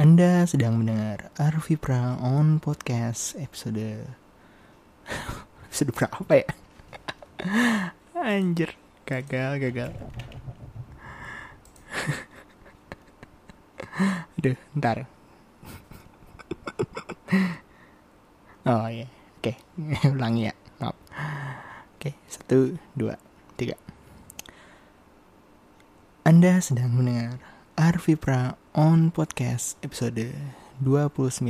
Anda 0.00 0.48
sedang 0.48 0.80
mendengar 0.80 1.28
Arvi 1.36 1.76
Pra 1.76 2.16
on 2.24 2.56
podcast 2.56 3.36
episode 3.36 4.08
episode 5.68 5.92
berapa 5.92 6.40
ya? 6.40 6.48
Anjir, 8.16 8.80
gagal, 9.04 9.60
gagal. 9.60 9.92
Aduh, 14.40 14.56
ntar. 14.72 15.04
oh 18.64 18.88
iya, 18.88 19.04
oke, 19.36 19.52
ulangi 20.16 20.48
ya, 20.48 20.56
maaf. 20.80 20.96
Oke, 22.00 22.16
satu, 22.24 22.72
dua, 22.96 23.20
tiga. 23.60 23.76
Anda 26.24 26.56
sedang 26.64 26.96
mendengar 26.96 27.36
Arvi 27.76 28.16
Pra 28.16 28.56
on 28.74 29.10
podcast 29.10 29.74
episode 29.82 30.30
29. 30.78 31.42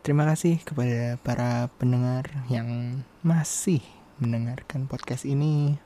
Terima 0.00 0.24
kasih 0.24 0.56
kepada 0.64 1.20
para 1.20 1.68
pendengar 1.76 2.24
yang 2.48 3.00
masih 3.20 3.84
mendengarkan 4.16 4.88
podcast 4.88 5.28
ini. 5.28 5.76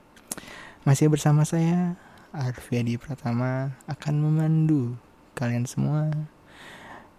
Masih 0.86 1.10
bersama 1.10 1.42
saya 1.42 1.98
Arvi 2.30 2.78
Adi 2.78 2.94
Pratama 2.94 3.74
akan 3.90 4.14
memandu 4.22 4.94
kalian 5.34 5.66
semua 5.66 6.10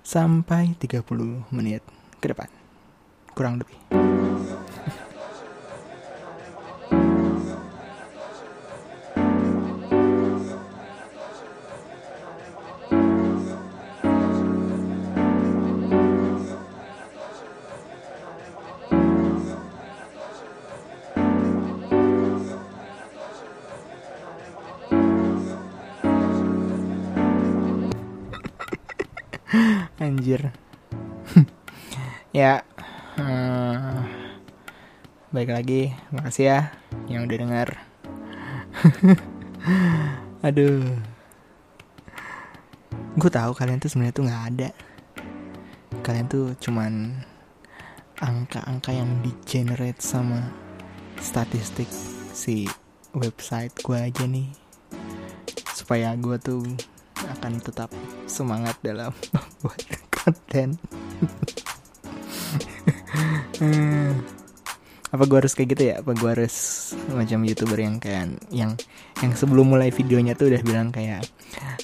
sampai 0.07 0.79
30 0.79 1.03
menit 1.51 1.83
ke 2.23 2.31
depan. 2.31 2.47
Kurang 3.35 3.59
lebih. 3.59 3.94
Anjir. 30.15 30.55
ya. 32.31 32.63
eh, 33.19 33.99
baik 35.35 35.51
lagi, 35.51 35.91
makasih 36.15 36.45
ya 36.47 36.59
yang 37.11 37.27
udah 37.27 37.35
dengar. 37.35 37.69
Aduh. 40.47 40.87
Gue 43.19 43.27
tahu 43.27 43.51
kalian 43.59 43.83
tuh 43.83 43.91
sebenarnya 43.91 44.15
tuh 44.15 44.23
nggak 44.23 44.45
ada. 44.55 44.69
Kalian 45.99 46.31
tuh 46.31 46.55
cuman 46.63 47.19
angka-angka 48.23 48.95
yang 48.95 49.19
di 49.19 49.35
generate 49.43 49.99
sama 49.99 50.47
statistik 51.19 51.91
si 52.31 52.71
website 53.11 53.75
gue 53.83 53.99
aja 53.99 54.23
nih 54.23 54.47
supaya 55.75 56.15
gue 56.15 56.39
tuh 56.39 56.63
akan 57.25 57.59
tetap 57.59 57.89
semangat 58.29 58.77
dalam 58.83 59.11
membuat 59.33 59.81
konten. 60.25 60.81
Apa 65.13 65.23
gue 65.29 65.37
harus 65.37 65.53
kayak 65.53 65.69
gitu 65.77 65.83
ya? 65.93 66.01
Apa 66.01 66.11
gue 66.17 66.27
harus 66.27 66.91
macam 67.13 67.45
youtuber 67.45 67.79
yang 67.79 68.01
kayak 68.01 68.35
yang 68.51 68.75
yang 69.23 69.31
sebelum 69.37 69.71
mulai 69.71 69.93
videonya 69.93 70.35
tuh 70.35 70.51
udah 70.51 70.59
bilang 70.65 70.91
kayak 70.91 71.23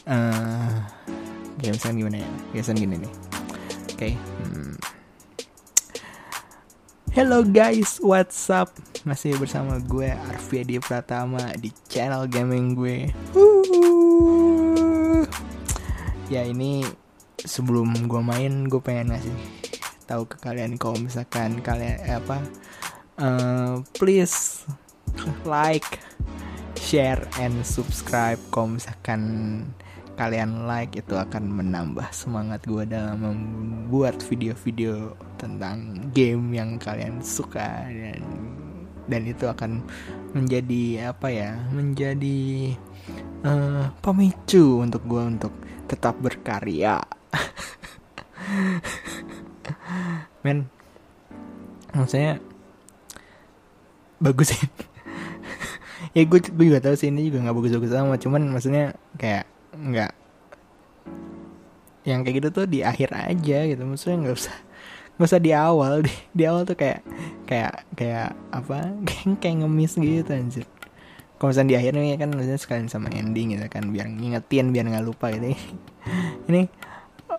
eh 0.09 0.73
kayak 1.61 1.77
gimana 1.93 2.19
ya? 2.19 2.29
Biasanya 2.51 2.79
gini 2.81 2.95
nih. 3.05 3.13
Oke. 3.93 4.09
hmm. 4.17 4.75
Hello 7.11 7.43
guys, 7.43 7.99
what's 7.99 8.47
up? 8.51 8.71
Masih 9.03 9.35
bersama 9.35 9.79
gue 9.83 10.11
Arfi 10.11 10.63
Adi 10.63 10.79
Pratama 10.79 11.55
di 11.59 11.71
channel 11.87 12.27
gaming 12.27 12.75
gue. 12.75 13.11
Wuh. 13.35 15.27
Ya 16.31 16.47
ini 16.47 16.87
sebelum 17.45 18.09
gue 18.09 18.21
main 18.21 18.69
gue 18.69 18.81
pengen 18.81 19.13
ngasih 19.15 19.35
tahu 20.05 20.27
ke 20.27 20.37
kalian 20.43 20.75
kalau 20.75 20.99
misalkan 20.99 21.61
kalian 21.63 21.97
eh, 22.03 22.17
apa 22.19 22.37
eh, 23.21 23.75
please 23.95 24.65
like, 25.45 25.99
share 26.77 27.21
and 27.39 27.63
subscribe. 27.63 28.39
Kalau 28.51 28.77
misalkan 28.79 29.21
kalian 30.19 30.69
like 30.69 30.93
itu 30.93 31.17
akan 31.17 31.49
menambah 31.49 32.05
semangat 32.13 32.61
gue 32.67 32.85
dalam 32.85 33.23
membuat 33.23 34.19
video-video 34.27 35.17
tentang 35.39 36.11
game 36.13 36.53
yang 36.53 36.77
kalian 36.77 37.19
suka. 37.23 37.87
Dan 37.89 38.21
dan 39.09 39.21
itu 39.27 39.49
akan 39.49 39.81
menjadi 40.31 41.11
apa 41.11 41.27
ya 41.27 41.57
menjadi 41.73 42.71
eh, 43.43 43.85
pemicu 43.99 44.79
untuk 44.79 45.03
gue 45.09 45.23
untuk 45.25 45.53
tetap 45.89 46.15
berkarya 46.21 47.01
men 50.45 50.69
maksudnya 51.91 52.39
bagus 54.21 54.53
sih. 54.53 54.61
Ya 56.11 56.27
gue 56.27 56.43
juga 56.43 56.83
tahu 56.83 56.99
sih 56.99 57.07
ini 57.07 57.31
juga 57.31 57.39
nggak 57.39 57.55
bagus-bagus 57.55 57.95
sama 57.95 58.19
cuman 58.19 58.51
maksudnya 58.51 58.99
kayak 59.15 59.47
nggak 59.71 60.11
yang 62.03 62.25
kayak 62.25 62.35
gitu 62.41 62.49
tuh 62.51 62.65
di 62.67 62.83
akhir 62.83 63.15
aja 63.15 63.63
gitu. 63.63 63.79
Maksudnya 63.79 64.27
nggak 64.27 64.35
usah 64.35 64.55
nggak 65.15 65.29
usah 65.29 65.39
di 65.39 65.51
awal. 65.55 66.01
Di, 66.05 66.11
di 66.35 66.43
awal 66.43 66.67
tuh 66.67 66.75
kayak 66.75 66.99
kayak 67.47 67.87
kayak 67.95 68.35
apa? 68.51 68.91
Kayak, 69.07 69.39
kayak 69.39 69.55
ngemis 69.63 69.93
gitu 69.95 70.31
anjir. 70.35 70.65
Kalau 71.39 71.55
misalnya 71.55 71.69
di 71.73 71.77
akhirnya 71.79 72.15
kan 72.21 72.29
maksudnya 72.35 72.59
sekalian 72.59 72.87
sama 72.91 73.07
ending 73.15 73.55
gitu 73.55 73.65
kan. 73.71 73.87
Biar 73.95 74.11
ngingetin 74.11 74.75
biar 74.75 74.91
nggak 74.91 75.05
lupa 75.07 75.31
gitu. 75.31 75.55
Ini 76.51 76.67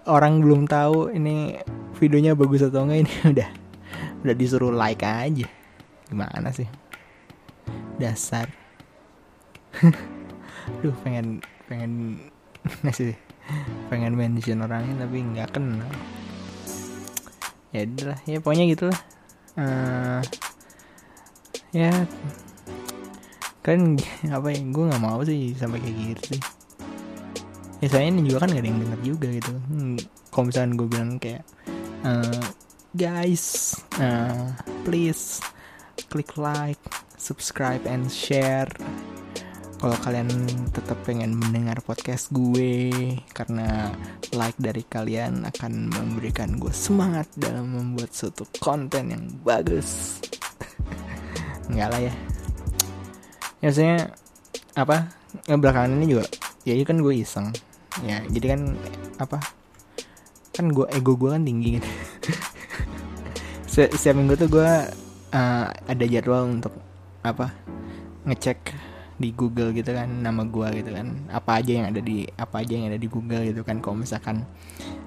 orang 0.07 0.43
belum 0.43 0.67
tahu 0.67 1.15
ini 1.15 1.59
videonya 1.99 2.35
bagus 2.35 2.67
atau 2.67 2.83
enggak 2.83 3.07
ini 3.07 3.13
udah 3.37 3.49
udah 4.23 4.35
disuruh 4.35 4.73
like 4.75 5.03
aja. 5.03 5.47
Gimana 6.11 6.51
sih? 6.51 6.67
Dasar. 7.99 8.51
Duh 10.83 10.95
pengen 11.03 11.43
pengen 11.67 12.23
ngasih 12.87 13.15
pengen 13.91 14.15
mention 14.15 14.63
orangnya 14.63 15.07
tapi 15.07 15.19
nggak 15.23 15.51
kenal. 15.55 15.91
Ya 17.73 17.89
udah 17.89 18.19
ya 18.29 18.39
pokoknya 18.39 18.65
gitulah. 18.71 19.01
Eh, 19.53 20.21
ya 21.73 21.93
kan 23.63 23.95
apa 24.27 24.51
ya 24.51 24.59
gue 24.59 24.84
nggak 24.91 25.03
mau 25.03 25.23
sih 25.23 25.55
sampai 25.55 25.79
kayak 25.79 25.97
gitu. 26.19 26.23
sih 26.34 26.43
ya 27.82 27.88
saya 27.91 28.06
ini 28.06 28.22
juga 28.22 28.47
kan 28.47 28.54
gak 28.54 28.62
ada 28.62 28.69
yang 28.70 28.78
denger 28.78 29.00
juga 29.03 29.28
gitu. 29.34 29.53
Hmm, 29.66 29.98
kalau 30.31 30.44
misalnya 30.47 30.72
gue 30.78 30.88
bilang 30.88 31.10
kayak 31.19 31.43
eh, 32.06 32.47
guys 32.94 33.75
eh, 33.98 34.54
please 34.87 35.43
klik 36.06 36.38
like 36.38 36.78
subscribe 37.19 37.82
and 37.91 38.06
share. 38.06 38.71
Kalau 39.82 39.98
kalian 39.98 40.31
tetap 40.71 40.94
pengen 41.03 41.34
mendengar 41.34 41.82
podcast 41.82 42.31
gue 42.31 42.94
karena 43.34 43.91
like 44.31 44.54
dari 44.62 44.87
kalian 44.87 45.42
akan 45.42 45.91
memberikan 45.91 46.54
gue 46.54 46.71
semangat 46.71 47.26
dalam 47.34 47.66
membuat 47.66 48.15
suatu 48.15 48.47
konten 48.62 49.10
yang 49.10 49.26
bagus. 49.42 50.22
Enggak 51.66 51.88
lah 51.91 52.00
ya. 52.06 52.15
Ya 53.59 53.75
maksudnya 53.75 53.98
apa? 54.78 55.10
Ya, 55.51 55.59
belakangan 55.59 55.98
ini 55.98 56.15
juga 56.15 56.30
ya 56.62 56.78
ini 56.78 56.86
kan 56.86 57.03
gue 57.03 57.15
iseng 57.18 57.51
ya 58.00 58.24
jadi 58.33 58.56
kan 58.56 58.60
apa? 59.21 59.39
Kan 60.53 60.72
gue 60.72 60.89
ego 60.92 61.16
gue 61.16 61.33
kan 61.33 61.44
tinggi 61.44 61.80
gitu 61.80 61.89
Se- 63.72 63.92
setiap 63.92 64.16
minggu 64.21 64.36
tuh 64.36 64.48
gue 64.53 64.71
eh, 65.33 65.66
ada 65.68 66.04
jadwal 66.04 66.48
untuk 66.48 66.77
apa? 67.24 67.53
Ngecek 68.28 68.72
di 69.16 69.30
Google 69.33 69.71
gitu 69.71 69.94
kan 69.94 70.09
nama 70.09 70.44
gue 70.44 70.83
gitu 70.83 70.91
kan. 70.92 71.28
Apa 71.33 71.62
aja 71.62 71.72
yang 71.72 71.86
ada 71.89 72.00
di 72.04 72.28
apa 72.36 72.60
aja 72.60 72.72
yang 72.77 72.92
ada 72.92 73.00
di 73.00 73.09
Google 73.09 73.48
gitu 73.48 73.65
kan. 73.65 73.80
Kalau 73.80 73.97
misalkan 74.03 74.45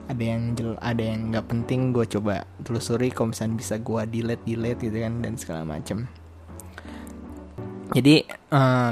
ada 0.09 0.23
yang 0.23 0.57
jel 0.57 0.73
ada 0.81 1.03
yang 1.03 1.29
nggak 1.29 1.45
penting 1.45 1.93
gue 1.93 2.09
coba 2.09 2.47
telusuri. 2.65 3.13
Kalau 3.13 3.33
misalkan 3.33 3.53
bisa 3.53 3.77
gue 3.77 4.01
delete 4.09 4.43
delete 4.45 4.81
gitu 4.89 4.97
kan 4.97 5.21
dan 5.21 5.37
segala 5.37 5.61
macem 5.61 6.09
jadi 7.95 8.27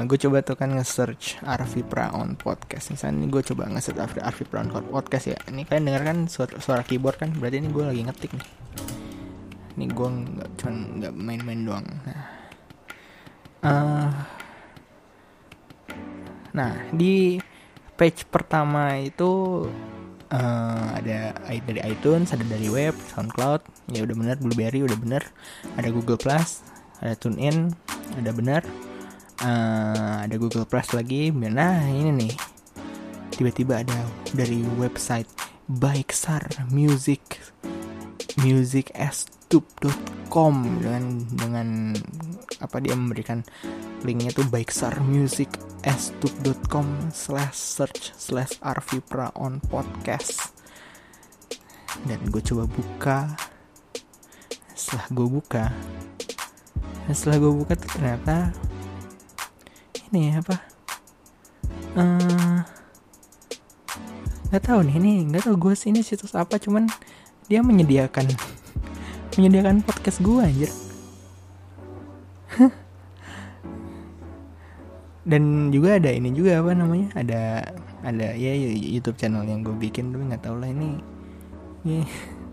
gue 0.08 0.18
coba 0.24 0.40
tuh 0.40 0.56
kan 0.56 0.72
nge-search 0.72 1.44
Arfi 1.44 1.84
Praon 1.84 2.40
podcast. 2.40 2.88
Misalnya 2.88 3.20
ini 3.20 3.26
gue 3.28 3.44
coba 3.44 3.68
nge-search 3.68 4.00
Arfi, 4.00 4.18
Arfi 4.24 4.44
Praon 4.48 4.72
podcast 4.72 5.28
ya. 5.28 5.36
Ini 5.44 5.68
kalian 5.68 5.84
denger 5.92 6.02
kan 6.08 6.18
suara, 6.24 6.56
suara 6.56 6.80
keyboard 6.80 7.20
kan? 7.20 7.30
Berarti 7.36 7.60
ini 7.60 7.68
gue 7.68 7.84
lagi 7.84 8.00
ngetik 8.00 8.32
nih. 8.32 8.48
Ini 9.76 9.84
gue 9.92 10.08
nggak 10.08 10.48
cuman 10.56 10.76
nggak 11.04 11.12
main-main 11.20 11.60
doang. 11.68 11.86
Nah. 12.08 12.24
Eh, 13.64 14.10
nah 16.56 16.72
di 16.94 17.36
page 18.00 18.24
pertama 18.30 18.96
itu 19.04 19.64
uh, 20.32 20.86
ada 20.96 21.36
dari 21.44 21.80
iTunes 21.92 22.32
ada 22.32 22.44
dari 22.48 22.72
web 22.72 22.96
SoundCloud. 23.12 23.92
Ya 23.92 24.00
udah 24.00 24.16
bener 24.16 24.36
Blueberry 24.40 24.80
udah 24.80 24.96
bener. 24.96 25.28
Ada 25.76 25.92
Google 25.92 26.16
Plus 26.16 26.64
ada 27.04 27.14
TuneIn 27.18 27.68
ada 28.16 28.30
bener 28.30 28.62
uh, 29.44 30.24
ada 30.24 30.32
Google 30.40 30.64
Plus 30.64 30.88
lagi. 30.96 31.28
Nah 31.28 31.84
ini 31.92 32.24
nih. 32.24 32.32
Tiba-tiba 33.34 33.82
ada 33.84 33.98
dari 34.32 34.64
website 34.80 35.28
Baiksar 35.68 36.48
Music 36.72 37.20
musicstube.com 38.34 40.54
dengan 40.82 41.22
dengan 41.34 41.94
apa 42.58 42.82
dia 42.82 42.98
memberikan 42.98 43.46
linknya 44.02 44.34
tuh 44.34 44.42
baiksarmusicstube.com 44.50 47.14
slash 47.14 47.54
search 47.54 48.10
slash 48.18 48.58
arvipra 48.62 49.30
on 49.38 49.60
podcast. 49.70 50.50
Dan 52.06 52.18
gue 52.30 52.42
coba 52.42 52.66
buka. 52.66 53.36
Setelah 54.74 55.06
gue 55.14 55.28
buka 55.30 55.70
setelah 57.12 57.36
gue 57.36 57.52
buka 57.52 57.74
ternyata 57.76 58.48
ini 60.14 60.30
apa? 60.38 60.54
Uh, 61.98 62.62
nggak 64.54 64.62
tahu 64.62 64.86
nih 64.86 64.94
ini 65.02 65.26
nggak 65.26 65.50
tahu 65.50 65.58
gue 65.58 65.74
sih 65.74 65.90
ini 65.90 66.06
situs 66.06 66.38
apa 66.38 66.62
cuman 66.62 66.86
dia 67.50 67.58
menyediakan 67.66 68.30
menyediakan 69.34 69.82
podcast 69.82 70.22
gue 70.22 70.38
anjir. 70.38 70.70
Dan 75.30 75.74
juga 75.74 75.98
ada 75.98 76.14
ini 76.14 76.30
juga 76.30 76.62
apa 76.62 76.70
namanya? 76.70 77.10
Ada 77.18 77.74
ada 78.06 78.28
ya 78.38 78.54
YouTube 78.70 79.18
channel 79.18 79.42
yang 79.42 79.66
gue 79.66 79.74
bikin 79.74 80.14
tapi 80.14 80.30
nggak 80.30 80.46
tahu 80.46 80.62
lah 80.62 80.70
ini. 80.70 81.02
Ini, 81.82 82.06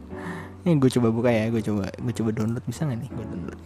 ini 0.65 0.71
gue 0.81 0.89
coba 0.97 1.13
buka 1.13 1.29
ya 1.29 1.53
gue 1.53 1.61
coba 1.61 1.93
gue 1.93 2.13
coba 2.17 2.29
download 2.33 2.65
bisa 2.65 2.89
nggak 2.89 2.97
nih 3.05 3.09
gue 3.13 3.25
download? 3.29 3.61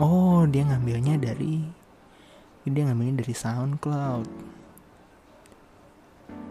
Oh 0.00 0.48
dia 0.48 0.64
ngambilnya 0.64 1.20
dari 1.20 1.84
dia 2.72 2.82
ngambilnya 2.86 3.22
dari 3.22 3.34
SoundCloud. 3.34 4.28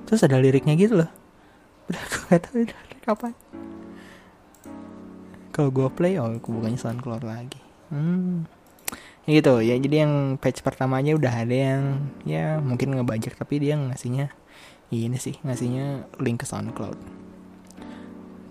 Terus 0.05 0.21
ada 0.21 0.37
liriknya 0.37 0.75
gitu 0.77 1.03
loh. 1.03 1.11
Udah 1.89 2.03
gue 2.03 2.21
gak 2.29 2.41
tahu 2.49 2.65
kapan 3.05 3.33
kalau 5.55 5.71
gue 5.71 5.87
play 5.95 6.19
oh 6.19 6.35
gue 6.35 6.51
bukannya 6.51 6.75
SoundCloud 6.75 7.23
lagi. 7.23 7.63
Hmm. 7.87 8.43
Ya 9.23 9.39
gitu 9.39 9.63
ya 9.63 9.79
jadi 9.79 10.03
yang 10.03 10.35
patch 10.35 10.59
pertamanya 10.59 11.15
udah 11.15 11.31
ada 11.31 11.55
yang 11.55 12.11
ya 12.27 12.59
mungkin 12.59 12.93
ngebajak 12.93 13.39
tapi 13.39 13.63
dia 13.63 13.73
ngasihnya 13.73 14.29
ini 14.93 15.17
sih 15.17 15.39
ngasihnya 15.47 16.11
link 16.19 16.43
ke 16.43 16.45
SoundCloud. 16.45 16.99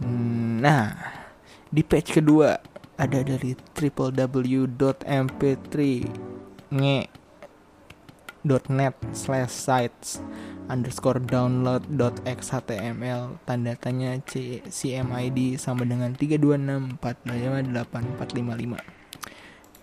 Hmm, 0.00 0.64
nah 0.64 0.96
di 1.69 1.84
patch 1.84 2.16
kedua 2.16 2.56
ada 2.96 3.20
dari 3.20 3.52
www.mp3nge.net 8.44 8.94
slash 9.17 9.50
sites 9.50 10.20
underscore 10.69 11.20
download 11.20 11.85
dot 11.96 12.20
xhtml 12.25 13.37
tanda 13.44 13.76
tanya 13.76 14.17
c 14.25 14.62
cmid 14.64 15.61
sama 15.61 15.85
dengan 15.85 16.17
326458455 16.17 19.05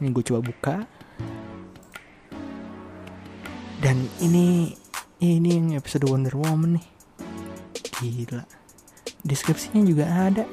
ini 0.02 0.18
gue 0.18 0.26
coba 0.26 0.42
buka. 0.42 0.76
Dan 3.86 4.10
ini 4.18 4.74
ini 5.22 5.50
yang 5.54 5.78
episode 5.78 6.10
Wonder 6.10 6.34
Woman 6.34 6.82
nih. 6.82 6.88
Gila. 8.02 8.42
Deskripsinya 9.22 9.86
juga 9.86 10.10
ada. 10.10 10.50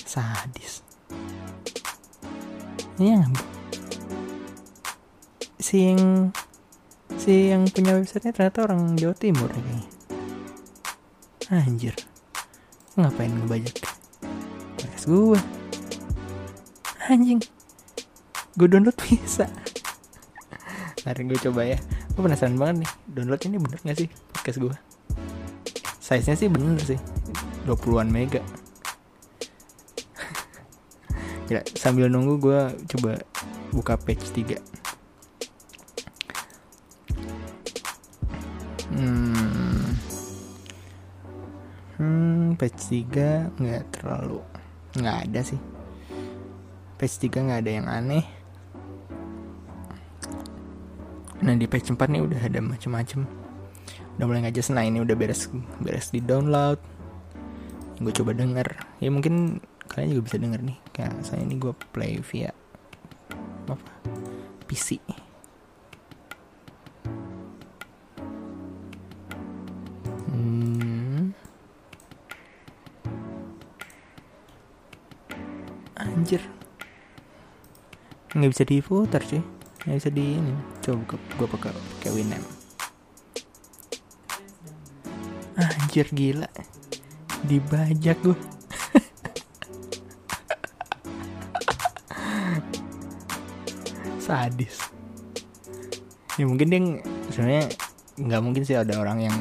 Sadis. 0.00 0.80
Ini 2.96 3.12
yang 3.12 3.36
si 5.60 5.92
si 7.22 7.54
yang 7.54 7.70
punya 7.70 7.94
websitenya 7.94 8.34
ternyata 8.34 8.66
orang 8.66 8.98
Jawa 8.98 9.14
Timur 9.14 9.46
kayaknya. 9.46 9.86
Anjir. 11.54 11.94
Ngapain 12.98 13.30
ngebajak? 13.30 13.78
Podcast 14.74 15.06
gue 15.06 15.38
anjing. 17.06 17.38
Gue 18.58 18.66
download 18.66 18.98
bisa. 18.98 19.46
Ntar 21.06 21.22
gue 21.22 21.38
coba 21.38 21.62
ya. 21.62 21.78
Gue 22.10 22.26
penasaran 22.26 22.58
banget 22.58 22.82
nih 22.82 22.90
Download 23.06 23.42
ini 23.46 23.56
bener 23.56 23.78
gak 23.86 23.96
sih 24.04 24.08
podcast 24.34 24.58
gue 24.60 24.74
Size 26.02 26.26
nya 26.26 26.34
sih 26.34 26.50
bener 26.50 26.82
sih. 26.82 26.98
20an 27.70 28.10
mega. 28.10 28.42
Ya 31.54 31.62
sambil 31.78 32.10
nunggu 32.10 32.42
gue 32.42 32.60
coba 32.98 33.22
buka 33.70 33.94
page 33.94 34.26
3 34.34 34.71
3 42.92 43.56
nggak 43.56 43.84
terlalu 43.88 44.44
nggak 45.00 45.18
ada 45.24 45.40
sih. 45.40 45.56
PS3 47.00 47.24
nggak 47.48 47.60
ada 47.64 47.72
yang 47.72 47.88
aneh. 47.88 48.24
Nah 51.40 51.56
di 51.56 51.64
PS4 51.64 51.96
nih 52.12 52.20
udah 52.20 52.40
ada 52.44 52.60
macem-macem. 52.60 53.24
Udah 54.20 54.26
mulai 54.28 54.44
ngajar 54.44 54.76
nah 54.76 54.84
ini 54.84 55.00
udah 55.00 55.16
beres 55.16 55.48
beres 55.80 56.12
di 56.12 56.20
download. 56.20 56.76
Gue 57.96 58.12
coba 58.12 58.36
denger. 58.36 58.68
Ya 59.00 59.08
mungkin 59.08 59.64
kalian 59.88 60.12
juga 60.12 60.28
bisa 60.28 60.36
denger 60.36 60.60
nih. 60.60 60.78
Kayak 60.92 61.24
saya 61.24 61.40
ini 61.48 61.56
gue 61.56 61.72
play 61.96 62.20
via 62.20 62.52
apa? 63.64 63.80
PC 64.68 65.00
Anjir. 76.22 76.38
Nggak 78.30 78.50
bisa 78.54 78.62
di 78.62 78.78
filter 78.78 79.22
sih 79.26 79.42
nggak 79.82 79.98
bisa 79.98 80.10
di 80.14 80.38
ini. 80.38 80.54
Coba 80.78 81.18
gue 81.18 81.48
pakai 81.50 81.74
pakai 81.74 82.14
Winamp 82.14 82.46
anjir 85.58 86.06
gila. 86.14 86.46
Dibajak 87.42 88.22
gue 88.22 88.38
sadis. 94.22 94.78
Ya 96.38 96.46
mungkin 96.46 96.70
dia 96.70 97.02
sebenarnya 97.34 97.66
nggak 98.22 98.42
mungkin 98.46 98.62
sih 98.62 98.78
ada 98.78 98.94
orang 98.94 99.26
yang 99.26 99.34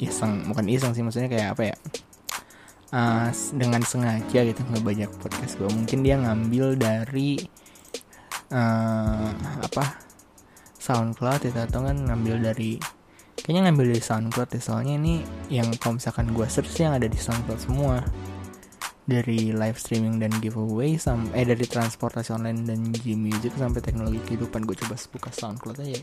iseng. 0.00 0.48
Bukan 0.48 0.64
iseng 0.72 0.96
sih 0.96 1.04
maksudnya 1.04 1.28
kayak 1.28 1.52
apa 1.52 1.68
ya 1.68 1.76
uh, 2.94 3.28
dengan 3.58 3.82
sengaja 3.82 4.46
gitu 4.46 4.62
ngebajak 4.70 5.10
podcast 5.18 5.58
gue 5.58 5.66
mungkin 5.74 6.06
dia 6.06 6.14
ngambil 6.22 6.78
dari 6.78 7.42
uh, 8.54 9.34
apa 9.66 9.98
SoundCloud 10.78 11.48
itu 11.48 11.58
atau 11.58 11.80
kan 11.80 11.96
ngambil 11.96 12.44
dari 12.44 12.76
kayaknya 13.40 13.72
ngambil 13.72 13.96
dari 13.96 14.02
SoundCloud 14.04 14.50
ya. 14.52 14.60
Soalnya 14.60 14.94
ini 15.00 15.24
yang 15.48 15.72
kalau 15.80 15.96
misalkan 15.96 16.28
gue 16.36 16.44
search 16.44 16.76
yang 16.80 16.92
ada 16.92 17.08
di 17.08 17.16
SoundCloud 17.16 17.60
semua. 17.60 18.04
Dari 19.04 19.52
live 19.52 19.76
streaming 19.76 20.16
dan 20.16 20.32
giveaway 20.40 20.96
sampai 20.96 21.44
eh 21.44 21.44
dari 21.44 21.68
transportasi 21.68 22.32
online 22.40 22.64
dan 22.64 22.88
G 22.88 23.12
music 23.12 23.52
sampai 23.52 23.84
teknologi 23.84 24.16
kehidupan 24.24 24.64
gue 24.64 24.72
coba 24.80 24.96
buka 24.96 25.28
SoundCloud 25.28 25.84
aja. 25.84 26.00
Ya. 26.00 26.02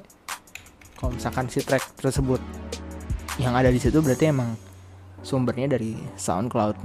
kalau 1.02 1.18
misalkan 1.18 1.50
si 1.50 1.66
track 1.66 1.98
tersebut 1.98 2.38
yang 3.42 3.58
ada 3.58 3.74
di 3.74 3.82
situ 3.82 4.06
berarti 4.06 4.30
emang 4.30 4.54
sumbernya 5.22 5.78
dari 5.78 5.98
SoundCloud. 6.18 6.78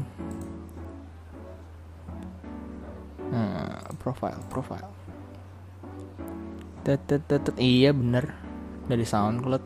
Hmm, 3.27 3.97
profile 3.99 4.39
profile. 4.53 4.89
Tetetetet. 6.87 7.57
Iya 7.59 7.91
bener. 7.91 8.31
Dari 8.87 9.03
SoundCloud. 9.03 9.65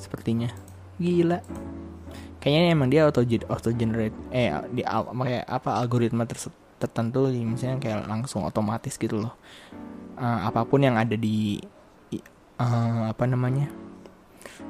Sepertinya. 0.00 0.48
Gila. 0.96 1.44
Kayaknya 2.40 2.70
emang 2.72 2.88
dia 2.88 3.02
auto, 3.04 3.26
auto 3.50 3.74
generate 3.74 4.14
Eh 4.30 4.54
di 4.70 4.86
kayak 4.86 5.44
apa 5.44 5.70
algoritma 5.82 6.24
tertentu. 6.80 7.28
Misalnya 7.28 7.76
kayak 7.82 8.08
langsung 8.08 8.46
otomatis 8.46 8.96
gitu 8.96 9.20
loh. 9.20 9.34
Uh, 10.16 10.48
Apa 10.48 10.64
pun 10.64 10.80
yang 10.80 10.96
ada 10.96 11.12
di 11.12 11.60
uh, 12.56 13.12
Apa 13.12 13.28
namanya 13.28 13.68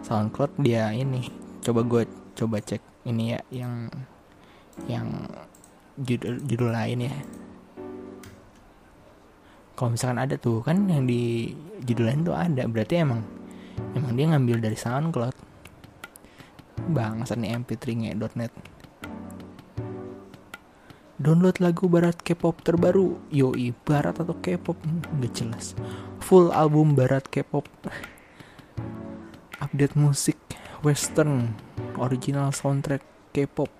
SoundCloud 0.03 0.59
dia 0.59 0.91
ini. 0.91 1.31
Coba 1.63 1.87
gue 1.87 2.26
coba 2.37 2.61
cek 2.61 2.85
ini 3.09 3.33
ya 3.33 3.41
Yang 3.49 3.75
Yang 4.85 5.09
judul, 5.97 6.35
judul 6.45 6.71
lain 6.77 7.09
ya. 7.09 7.17
Kalau 9.77 9.93
misalkan 9.93 10.21
ada 10.21 10.37
tuh 10.37 10.61
kan 10.61 10.89
yang 10.89 11.09
di 11.09 11.53
judul 11.85 12.13
lain 12.13 12.21
tuh 12.25 12.37
ada 12.37 12.65
berarti 12.69 13.01
emang 13.01 13.25
emang 13.97 14.13
dia 14.17 14.29
ngambil 14.33 14.61
dari 14.61 14.77
SoundCloud. 14.77 15.37
Bangsa 16.93 17.35
nih 17.41 17.57
mp3nge.net 17.57 18.53
Download 21.17 21.57
lagu 21.65 21.89
barat 21.89 22.21
K-pop 22.21 22.61
terbaru. 22.61 23.17
Yoi, 23.33 23.73
barat 23.89 24.21
atau 24.21 24.37
K-pop? 24.37 24.77
Hmm, 24.85 25.01
Gak 25.25 25.33
jelas. 25.33 25.73
Full 26.21 26.53
album 26.53 26.93
barat 26.93 27.25
K-pop. 27.33 27.65
Update 29.57 29.97
musik 29.97 30.37
Western 30.87 31.51
Original 31.99 32.55
soundtrack 32.55 33.03
K-pop 33.35 33.71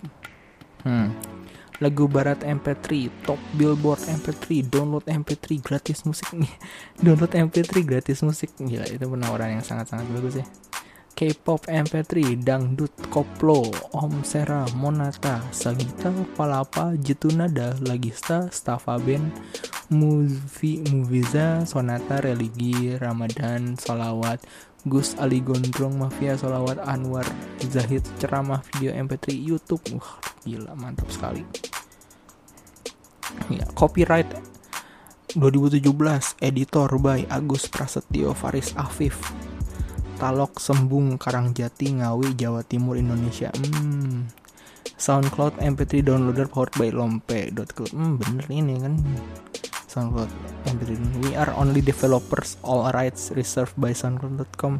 Hmm 0.83 1.37
lagu 1.77 2.09
barat 2.09 2.41
MP3, 2.41 3.09
top 3.21 3.37
billboard 3.53 4.01
MP3, 4.01 4.65
download 4.65 5.05
MP3 5.05 5.61
gratis 5.61 6.01
musik 6.09 6.33
nih. 6.33 6.49
download 7.05 7.33
MP3 7.33 7.73
gratis 7.85 8.25
musik. 8.25 8.49
Gila, 8.57 8.85
itu 8.89 9.05
penawaran 9.05 9.57
yang 9.57 9.65
sangat-sangat 9.65 10.09
bagus 10.09 10.41
ya. 10.41 10.45
K-pop 11.17 11.65
MP3, 11.65 12.37
dangdut, 12.45 12.93
koplo, 13.09 13.65
Om 13.89 14.21
Sera, 14.21 14.69
Monata, 14.77 15.41
Sagita, 15.49 16.13
Palapa, 16.37 16.93
Jitunada, 16.93 17.73
Lagista, 17.81 18.53
Staffa 18.53 19.01
Band, 19.01 19.33
Movie, 19.89 20.85
Moviza, 20.93 21.65
Sonata, 21.65 22.21
Religi, 22.21 23.01
Ramadan, 23.01 23.73
Solawat, 23.81 24.45
Gus 24.87 25.13
Ali 25.19 25.43
Gondrong, 25.43 25.95
Mafia, 25.99 26.39
Solawat, 26.39 26.81
Anwar, 26.83 27.27
Zahid, 27.61 28.03
Ceramah, 28.17 28.63
Video 28.73 28.95
MP3, 28.95 29.35
YouTube. 29.35 29.83
Wah, 29.95 30.19
gila, 30.47 30.73
mantap 30.73 31.11
sekali. 31.11 31.43
Ya, 33.51 33.67
copyright 33.75 34.27
2017, 35.35 36.39
editor 36.39 36.89
by 36.97 37.27
Agus 37.27 37.67
Prasetyo 37.67 38.31
Faris 38.31 38.71
Afif. 38.79 39.19
Talok 40.17 40.57
Sembung 40.57 41.21
Karangjati 41.21 42.01
Ngawi 42.01 42.33
Jawa 42.33 42.65
Timur 42.65 42.97
Indonesia 42.97 43.53
hmm. 43.53 44.25
SoundCloud 44.97 45.61
MP3 45.61 46.01
downloader 46.01 46.49
powered 46.49 46.73
by 46.73 46.89
lompe.club 46.89 47.93
hmm, 47.93 48.17
bener 48.17 48.45
ini 48.49 48.81
kan 48.81 48.97
SoundCloud 49.97 50.29
MP3 50.69 50.91
we 51.25 51.33
are 51.33 51.49
only 51.57 51.81
developers. 51.81 52.61
All 52.61 52.85
rights 52.93 53.33
reserved 53.33 53.73
by 53.73 53.97
soundcloud.com 53.97 54.77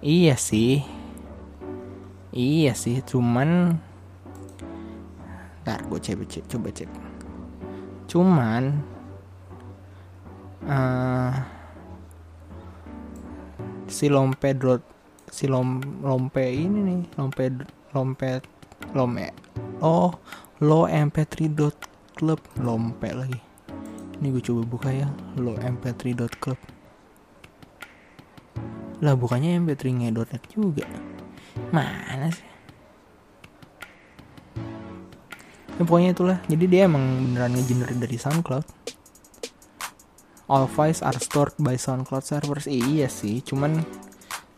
iya 0.00 0.40
sih. 0.40 0.80
Iya 2.32 2.72
sih 2.72 3.04
cuman 3.04 3.76
ntar 5.60 5.84
gue 5.92 6.00
coba 6.00 6.24
cek 6.24 6.44
coba 6.48 6.68
cek. 6.72 6.88
Cuman 8.08 8.80
uh, 10.64 11.36
si 13.92 14.08
lompe 14.08 14.56
drot 14.56 14.80
si 15.28 15.44
lom 15.44 15.84
lompe 16.00 16.48
ini 16.48 16.80
nih 16.80 17.00
lompe 17.20 17.44
lompe 17.92 18.40
lompe 18.96 19.26
oh 19.84 20.10
lo 20.62 20.86
mp3 20.86 21.34
dot 21.54 21.76
club 22.14 22.40
lompe 22.58 23.10
lagi 23.10 23.49
ini 24.20 24.36
gue 24.36 24.44
coba 24.44 24.62
buka 24.68 24.92
ya 24.92 25.08
lo 25.40 25.56
mp3 25.56 26.12
dot 26.12 26.36
club. 26.36 26.60
Lah 29.00 29.16
bukannya 29.16 29.56
mp3 29.64 30.12
net 30.12 30.44
juga? 30.52 30.84
Mana 31.72 32.28
sih? 32.28 32.48
Ya, 35.80 35.82
pokoknya 35.88 36.12
itulah. 36.12 36.38
Jadi 36.44 36.64
dia 36.68 36.84
emang 36.84 37.24
beneran 37.24 37.56
ngegenerate 37.56 37.96
dari 37.96 38.20
SoundCloud. 38.20 38.66
All 40.52 40.68
files 40.68 41.00
are 41.00 41.16
stored 41.16 41.56
by 41.56 41.80
SoundCloud 41.80 42.20
servers. 42.20 42.68
Eh, 42.68 42.76
iya 42.76 43.08
sih 43.08 43.40
cuman 43.40 43.80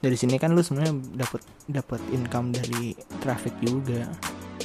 dari 0.02 0.18
sini 0.18 0.42
kan 0.42 0.50
lu 0.50 0.66
sebenarnya 0.66 0.98
dapat 1.14 1.46
dapat 1.70 2.02
income 2.10 2.50
dari 2.50 2.98
traffic 3.22 3.54
juga. 3.62 4.10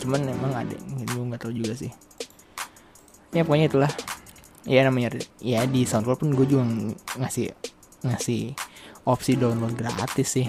Cuman 0.02 0.26
emang 0.26 0.58
ada 0.58 0.74
gue 0.82 1.22
nggak 1.22 1.46
tahu 1.46 1.54
juga 1.54 1.78
sih. 1.78 1.94
Ya 3.30 3.46
pokoknya 3.46 3.70
itulah 3.70 3.92
ya 4.68 4.84
namanya 4.84 5.16
ya 5.40 5.64
di 5.64 5.88
SoundCloud 5.88 6.20
pun 6.20 6.30
gue 6.36 6.46
juga 6.46 6.68
ngasih 7.18 7.56
ngasih 8.04 8.54
opsi 9.08 9.40
download 9.40 9.74
gratis 9.74 10.28
sih. 10.28 10.48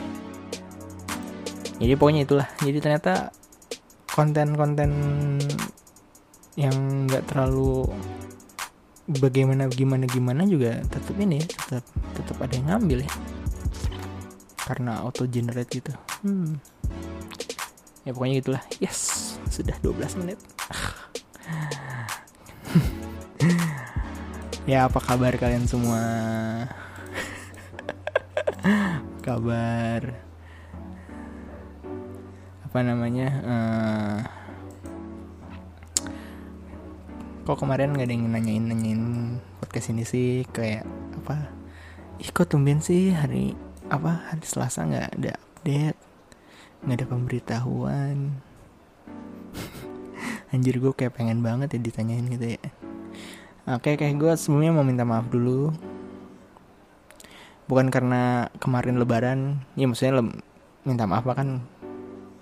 Jadi 1.79 1.95
pokoknya 1.95 2.27
itulah. 2.27 2.49
Jadi 2.59 2.79
ternyata 2.83 3.31
konten-konten 4.11 4.91
yang 6.59 7.07
nggak 7.07 7.31
terlalu 7.31 7.87
bagaimana 9.23 9.71
gimana 9.71 10.11
gimana 10.11 10.43
juga 10.43 10.83
tetap 10.91 11.15
ini 11.23 11.39
tetap 11.39 11.87
tetap 12.19 12.37
ada 12.43 12.53
yang 12.59 12.67
ngambil 12.75 13.07
ya. 13.07 13.13
Karena 14.59 15.01
auto 15.01 15.25
generate 15.31 15.71
gitu. 15.71 15.95
Hmm. 16.27 16.59
ya 18.03 18.17
pokoknya 18.17 18.43
gitulah. 18.43 18.65
Yes 18.83 19.29
sudah 19.59 19.75
12 19.83 20.23
menit 20.23 20.39
ya 24.69 24.85
apa 24.85 25.01
kabar 25.01 25.33
kalian 25.41 25.65
semua? 25.65 25.97
Kabar? 29.25 30.13
Apa 32.69 32.79
namanya 32.85 33.29
uh, 33.49 34.21
kok 37.49 37.57
kemarin 37.57 37.97
gak 37.97 38.05
ada 38.05 38.13
yang 38.13 38.29
nanyain 38.29 38.65
nanyain 38.69 39.05
podcast 39.57 39.89
ini 39.89 40.05
sih? 40.05 40.45
Kayak 40.53 40.85
apa? 41.17 41.49
Ih 42.21 42.29
kok 42.29 42.53
tumben 42.53 42.85
sih 42.85 43.17
hari 43.17 43.57
apa 43.89 44.21
hari 44.29 44.45
Selasa 44.45 44.85
nggak 44.85 45.17
ada 45.17 45.33
update? 45.41 45.97
Nggak 46.85 46.97
ada 47.01 47.07
pemberitahuan. 47.09 48.37
Anjir 50.53 50.77
gue 50.77 50.93
kayak 50.93 51.17
pengen 51.17 51.41
banget 51.41 51.73
ya 51.73 51.81
ditanyain 51.81 52.29
gitu 52.29 52.61
ya 52.61 52.78
oke 53.77 54.01
kayak 54.01 54.17
gue 54.17 54.33
sebelumnya 54.41 54.73
mau 54.73 54.87
minta 54.87 55.05
maaf 55.05 55.29
dulu. 55.29 55.73
Bukan 57.69 57.93
karena 57.93 58.49
kemarin 58.57 58.97
lebaran. 58.97 59.61
Ya 59.77 59.85
maksudnya 59.85 60.25
le 60.25 60.25
minta 60.89 61.05
maaf 61.05 61.29
kan 61.29 61.61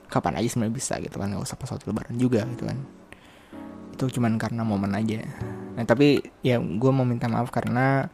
kapan 0.06 0.38
aja 0.38 0.54
sebenarnya 0.54 0.74
bisa 0.78 0.94
gitu 1.02 1.18
kan. 1.18 1.34
Nggak 1.34 1.42
usah 1.42 1.58
pas 1.58 1.70
waktu 1.74 1.90
lebaran 1.90 2.14
juga 2.14 2.46
gitu 2.46 2.70
kan. 2.70 2.78
Itu 3.90 4.06
cuman 4.20 4.38
karena 4.38 4.62
momen 4.62 4.94
aja. 4.94 5.26
Nah 5.74 5.84
tapi 5.84 6.22
ya 6.46 6.62
gue 6.62 6.90
mau 6.94 7.02
minta 7.02 7.26
maaf 7.26 7.50
karena 7.50 8.06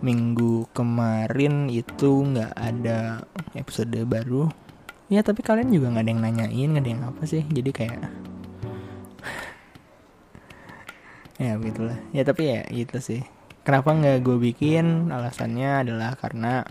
minggu 0.00 0.70
kemarin 0.72 1.68
itu 1.68 2.24
nggak 2.24 2.54
ada 2.56 3.28
episode 3.52 3.98
baru. 4.08 4.48
Ya 5.12 5.20
tapi 5.20 5.44
kalian 5.44 5.68
juga 5.68 5.92
nggak 5.92 6.04
ada 6.04 6.12
yang 6.12 6.22
nanyain 6.24 6.68
nggak 6.72 6.84
ada 6.84 6.90
yang 6.90 7.04
apa 7.04 7.22
sih. 7.28 7.44
Jadi 7.44 7.70
kayak 7.76 8.08
ya 11.38 11.54
begitulah. 11.56 11.98
Ya 12.10 12.22
tapi 12.26 12.50
ya 12.50 12.62
gitu 12.68 12.98
sih. 12.98 13.22
Kenapa 13.62 13.94
nggak 13.94 14.26
gue 14.26 14.36
bikin? 14.52 15.08
Alasannya 15.12 15.86
adalah 15.86 16.18
karena 16.18 16.66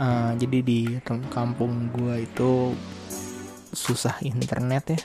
uh, 0.00 0.32
jadi 0.34 0.58
di 0.60 0.80
kampung 1.30 1.92
gue 1.94 2.26
itu 2.26 2.74
susah 3.70 4.18
internet 4.26 4.84
ya. 4.96 5.00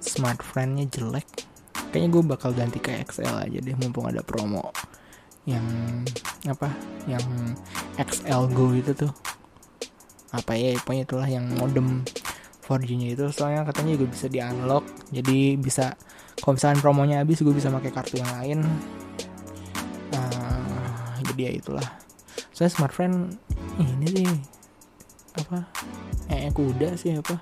Smartphone-nya 0.00 0.86
jelek. 0.86 1.48
Kayaknya 1.90 2.08
gue 2.12 2.22
bakal 2.28 2.50
ganti 2.52 2.78
ke 2.78 2.92
XL 3.04 3.48
aja 3.48 3.58
deh 3.58 3.76
mumpung 3.78 4.04
ada 4.04 4.20
promo 4.20 4.70
yang 5.46 5.62
apa 6.50 6.68
yang 7.06 7.22
XL 7.96 8.52
Go 8.52 8.74
itu 8.76 8.92
tuh. 8.92 9.12
Apa 10.36 10.52
ya 10.58 10.76
pokoknya 10.82 11.04
itulah 11.08 11.28
yang 11.30 11.46
modem 11.56 12.04
4G 12.66 12.88
nya 12.98 13.08
itu. 13.16 13.24
Soalnya 13.32 13.64
katanya 13.64 13.96
juga 13.96 14.06
bisa 14.12 14.26
di 14.28 14.38
unlock 14.42 14.84
jadi 15.14 15.56
bisa 15.56 15.96
kalau 16.40 16.54
misalnya 16.54 16.78
promonya 16.80 17.16
habis 17.24 17.40
gue 17.40 17.54
bisa 17.54 17.72
pakai 17.72 17.90
kartu 17.92 18.20
yang 18.20 18.32
lain. 18.40 18.58
Uh, 20.12 21.08
jadi 21.32 21.40
ya 21.48 21.52
itulah. 21.56 21.88
Saya 22.52 22.72
smartphone 22.72 23.36
ini 23.76 24.06
sih 24.08 24.28
apa 25.36 25.68
eh 26.32 26.48
kuda 26.52 26.96
sih 26.96 27.16
apa. 27.16 27.36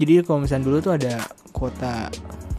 Jadi 0.00 0.24
kalau 0.24 0.46
misalnya 0.46 0.64
dulu 0.70 0.76
tuh 0.80 0.94
ada 0.96 1.20
kuota 1.52 2.08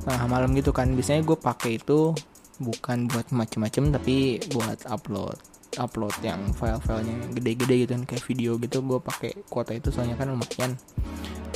tengah 0.02 0.26
malam 0.30 0.52
gitu 0.58 0.74
kan 0.74 0.90
biasanya 0.94 1.22
gue 1.26 1.38
pakai 1.38 1.78
itu 1.78 2.14
bukan 2.62 3.10
buat 3.10 3.30
macem-macem 3.34 3.90
tapi 3.90 4.38
buat 4.54 4.86
upload 4.90 5.38
upload 5.80 6.14
yang 6.22 6.52
file-filenya 6.54 7.32
gede-gede 7.34 7.76
gitu 7.86 7.92
kan 7.98 8.04
kayak 8.06 8.24
video 8.28 8.52
gitu 8.62 8.84
gue 8.86 9.00
pakai 9.02 9.32
kuota 9.48 9.72
itu 9.74 9.90
soalnya 9.90 10.20
kan 10.20 10.30
lumayan 10.30 10.78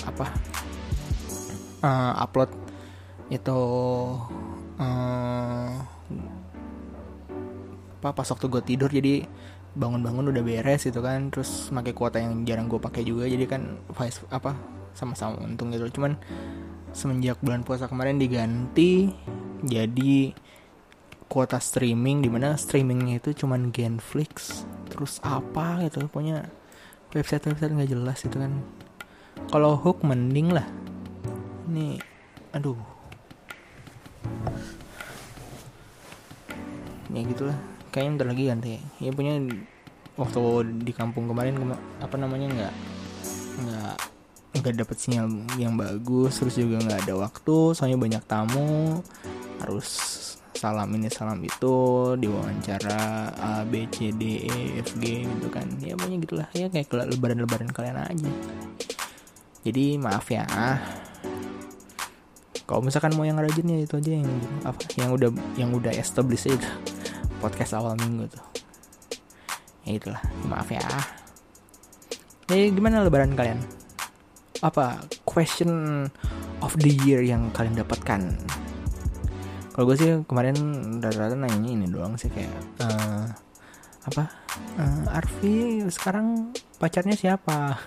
apa 0.05 0.25
uh, 1.83 2.13
upload 2.21 2.49
itu 3.29 3.59
uh, 4.77 5.71
apa 8.05 8.09
pas 8.13 8.27
waktu 8.29 8.45
gue 8.45 8.61
tidur 8.61 8.89
jadi 8.93 9.25
bangun-bangun 9.73 10.29
udah 10.29 10.43
beres 10.45 10.85
gitu 10.85 11.01
kan. 11.01 11.33
Terus 11.33 11.73
pakai 11.73 11.93
kuota 11.97 12.21
yang 12.21 12.45
jarang 12.45 12.69
gue 12.69 12.77
pakai 12.77 13.01
juga 13.01 13.25
jadi 13.25 13.45
kan 13.49 13.81
vice 13.91 14.21
apa 14.29 14.53
sama-sama 14.93 15.41
untung 15.41 15.73
gitu. 15.73 15.89
Cuman 15.89 16.15
semenjak 16.93 17.41
bulan 17.41 17.65
puasa 17.65 17.89
kemarin 17.89 18.21
diganti 18.21 19.09
jadi 19.65 20.31
kuota 21.25 21.57
streaming 21.57 22.21
di 22.21 22.29
mana 22.29 22.53
streamingnya 22.53 23.17
itu 23.17 23.33
cuman 23.43 23.73
Genflix 23.73 24.63
terus 24.93 25.17
apa 25.25 25.81
gitu 25.83 26.05
pokoknya 26.05 26.45
website 27.11 27.49
website 27.49 27.73
nggak 27.73 27.89
jelas 27.89 28.21
itu 28.21 28.37
kan. 28.37 28.53
Kalau 29.49 29.75
hook 29.75 30.05
mending 30.05 30.53
lah. 30.53 30.63
Ini 31.65 31.99
aduh 32.55 32.94
ya 37.15 37.21
gitulah. 37.23 37.57
Kayaknya 37.95 38.11
ntar 38.19 38.27
lagi 38.27 38.43
ganti. 38.51 38.73
Ya 38.99 39.11
punya 39.15 39.39
waktu 40.19 40.41
di 40.83 40.91
kampung 40.95 41.27
kemarin 41.31 41.59
kema 41.59 41.75
apa 41.99 42.15
namanya 42.15 42.47
nggak 42.51 42.73
nggak 43.55 43.95
nggak 44.55 44.73
dapet 44.79 44.97
sinyal 44.99 45.27
yang 45.59 45.75
bagus 45.75 46.39
terus 46.39 46.55
juga 46.55 46.79
nggak 46.79 47.07
ada 47.07 47.13
waktu 47.19 47.75
soalnya 47.75 47.99
banyak 47.99 48.23
tamu 48.23 49.03
harus 49.59 49.87
salam 50.55 50.87
ini 50.95 51.11
salam 51.11 51.43
itu 51.43 51.75
diwawancara 52.15 53.35
A 53.35 53.67
B 53.67 53.91
C 53.91 54.15
D 54.15 54.47
E 54.47 54.79
F 54.79 54.95
G 54.99 55.27
gitu 55.27 55.47
kan. 55.51 55.67
Ya 55.83 55.99
pokoknya 55.99 56.17
gitulah. 56.23 56.47
Ya 56.55 56.71
kayak 56.71 56.91
lebaran-lebaran 57.11 57.69
kalian 57.75 57.99
aja. 57.99 58.31
Jadi 59.67 59.99
maaf 59.99 60.31
ya 60.31 60.47
kalau 62.65 62.81
misalkan 62.81 63.13
mau 63.13 63.25
yang 63.25 63.37
rajin 63.37 63.69
ya 63.69 63.85
itu 63.85 64.01
aja 64.01 64.11
yang 64.17 64.29
apa 64.65 64.81
yang 64.97 65.09
udah 65.13 65.29
yang 65.57 65.69
udah 65.69 65.93
established 65.93 66.49
itu 66.49 66.69
podcast 67.37 67.77
awal 67.77 67.93
minggu 67.93 68.25
tuh. 68.25 68.41
Ya 69.85 70.01
itulah. 70.01 70.21
Maaf 70.49 70.69
ya. 70.73 70.81
Jadi 72.49 72.73
gimana 72.73 73.05
lebaran 73.05 73.37
kalian? 73.37 73.61
Apa 74.65 75.05
question 75.29 76.05
of 76.65 76.73
the 76.81 76.89
year 77.05 77.21
yang 77.21 77.53
kalian 77.53 77.77
dapatkan? 77.77 78.33
Kalau 79.77 79.85
gue 79.91 79.97
sih 79.99 80.09
kemarin 80.25 80.57
rata-rata 81.03 81.37
nanya 81.37 81.69
ini 81.69 81.85
doang 81.85 82.17
sih 82.17 82.31
kayak 82.31 82.49
uh, 82.79 83.27
apa 84.07 84.23
uh, 84.79 85.11
Arfi 85.11 85.83
sekarang 85.91 86.55
pacarnya 86.79 87.17
siapa 87.17 87.75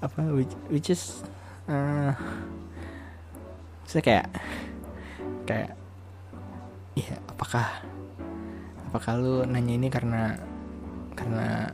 apa 0.00 0.20
which, 0.32 0.54
which 0.72 0.88
is 0.88 1.20
uh, 1.68 2.16
saya 3.84 4.02
kayak 4.02 4.26
kayak 5.44 5.70
ya 6.96 7.16
apakah 7.28 7.66
apakah 8.90 9.12
lu 9.20 9.34
nanya 9.46 9.74
ini 9.76 9.88
karena 9.92 10.38
karena 11.14 11.70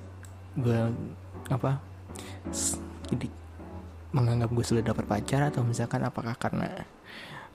gue 0.56 0.80
apa 1.52 1.78
jadi 3.06 3.28
menganggap 4.10 4.50
gue 4.50 4.64
sudah 4.64 4.82
dapat 4.82 5.04
pacar 5.04 5.52
atau 5.52 5.62
misalkan 5.62 6.02
apakah 6.02 6.34
karena 6.40 6.88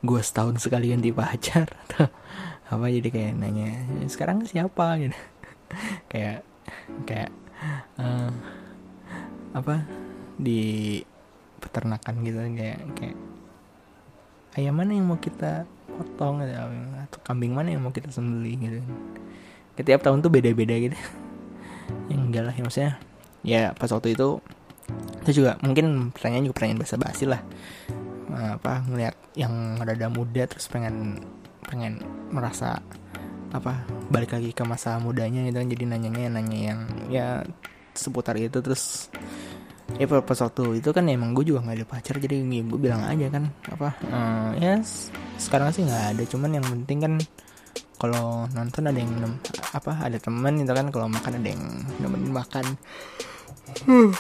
gue 0.01 0.22
setahun 0.22 0.62
sekali 0.62 0.94
ganti 0.94 1.13
pacar 1.13 1.68
atau 1.90 2.10
apa 2.72 2.86
jadi 2.88 3.10
kayak 3.12 3.34
nanya 3.36 3.70
sekarang 4.08 4.48
siapa? 4.48 4.96
gitu. 5.04 5.18
Kayak 6.12 6.44
kayak 7.08 7.32
uh, 7.96 8.32
apa 9.56 9.88
di 10.42 10.98
peternakan 11.62 12.26
gitu 12.26 12.42
kayak 12.58 12.82
kayak 12.98 13.18
ayam 14.58 14.74
mana 14.76 14.98
yang 14.98 15.06
mau 15.08 15.22
kita 15.22 15.70
potong 15.92 16.42
gitu, 16.42 16.52
atau 16.52 17.20
kambing 17.22 17.54
mana 17.54 17.72
yang 17.72 17.86
mau 17.86 17.94
kita 17.94 18.10
sembelih 18.10 18.58
gitu. 18.58 18.80
Setiap 19.78 20.02
tahun 20.02 20.26
tuh 20.26 20.34
beda-beda 20.34 20.78
gitu. 20.78 20.98
Yang 22.12 22.22
enggak 22.22 22.44
lah 22.46 22.54
ya 22.54 22.64
maksudnya 22.64 22.94
ya 23.42 23.62
pas 23.74 23.90
waktu 23.90 24.14
itu 24.14 24.38
itu 25.26 25.42
juga 25.42 25.58
mungkin 25.66 26.14
pertanyaan 26.14 26.46
juga 26.46 26.56
pertanyaan 26.62 26.80
bahasa 26.82 26.98
basi 27.02 27.26
lah. 27.26 27.42
Apa 28.32 28.86
ngelihat 28.88 29.16
yang 29.36 29.80
rada 29.82 30.08
muda 30.08 30.46
terus 30.46 30.70
pengen 30.70 31.24
pengen 31.66 32.00
merasa 32.30 32.80
apa 33.52 33.84
balik 34.08 34.38
lagi 34.38 34.56
ke 34.56 34.64
masa 34.64 35.02
mudanya 35.02 35.44
gitu 35.50 35.58
kan. 35.58 35.68
Jadi 35.68 35.84
nanyanya 35.90 36.30
nanya 36.38 36.60
yang 36.60 36.80
ya 37.10 37.27
seputar 37.98 38.38
itu 38.40 38.62
terus 38.64 39.12
ya 40.00 40.06
pas 40.08 40.40
waktu 40.40 40.84
itu 40.84 40.90
kan 40.94 41.06
emang 41.10 41.34
gue 41.36 41.48
juga 41.48 41.66
nggak 41.66 41.77
ada 41.82 41.88
pacar 41.88 42.16
jadi 42.22 42.44
gue 42.44 42.80
bilang 42.80 43.04
aja 43.06 43.27
kan 43.27 43.44
apa 43.70 43.90
uh, 44.12 44.50
ya 44.60 44.80
sekarang 45.42 45.74
sih 45.74 45.84
nggak 45.88 46.16
ada 46.16 46.24
cuman 46.30 46.58
yang 46.58 46.66
penting 46.66 47.00
kan 47.01 47.14
kalau 48.01 48.50
nonton 48.58 48.90
ada 48.90 48.98
yang 48.98 49.14
apa 49.77 49.94
ada 50.01 50.18
temen 50.18 50.66
itu 50.66 50.74
kan 50.74 50.90
kalau 50.90 51.06
makan 51.06 51.38
ada 51.38 51.50
yang 51.54 51.86
nemenin 52.01 52.34
makan. 52.34 52.66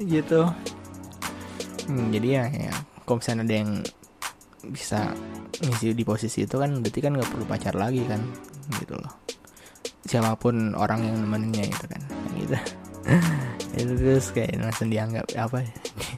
Gitu. 0.00 0.40
Hmm, 1.86 2.08
jadi 2.08 2.28
ya, 2.40 2.44
ya 2.50 2.74
kalau 3.04 3.20
misalnya 3.20 3.44
ada 3.46 3.54
yang 3.62 3.70
bisa 4.72 5.12
ngisi 5.60 5.92
di 5.92 6.02
posisi 6.02 6.48
itu 6.48 6.56
kan 6.56 6.80
berarti 6.80 6.98
kan 7.04 7.12
nggak 7.14 7.30
perlu 7.30 7.44
pacar 7.46 7.74
lagi 7.76 8.02
kan 8.08 8.18
gitu 8.80 8.96
loh. 8.96 9.12
Siapa 10.08 10.34
pun 10.40 10.72
orang 10.74 11.04
yang 11.04 11.16
nemeninnya 11.20 11.68
itu 11.68 11.84
kan 11.84 12.02
gitu 12.32 12.56
itu 13.76 13.92
terus 13.94 14.26
kayak 14.34 14.58
langsung 14.58 14.88
dianggap 14.90 15.26
apa 15.38 15.62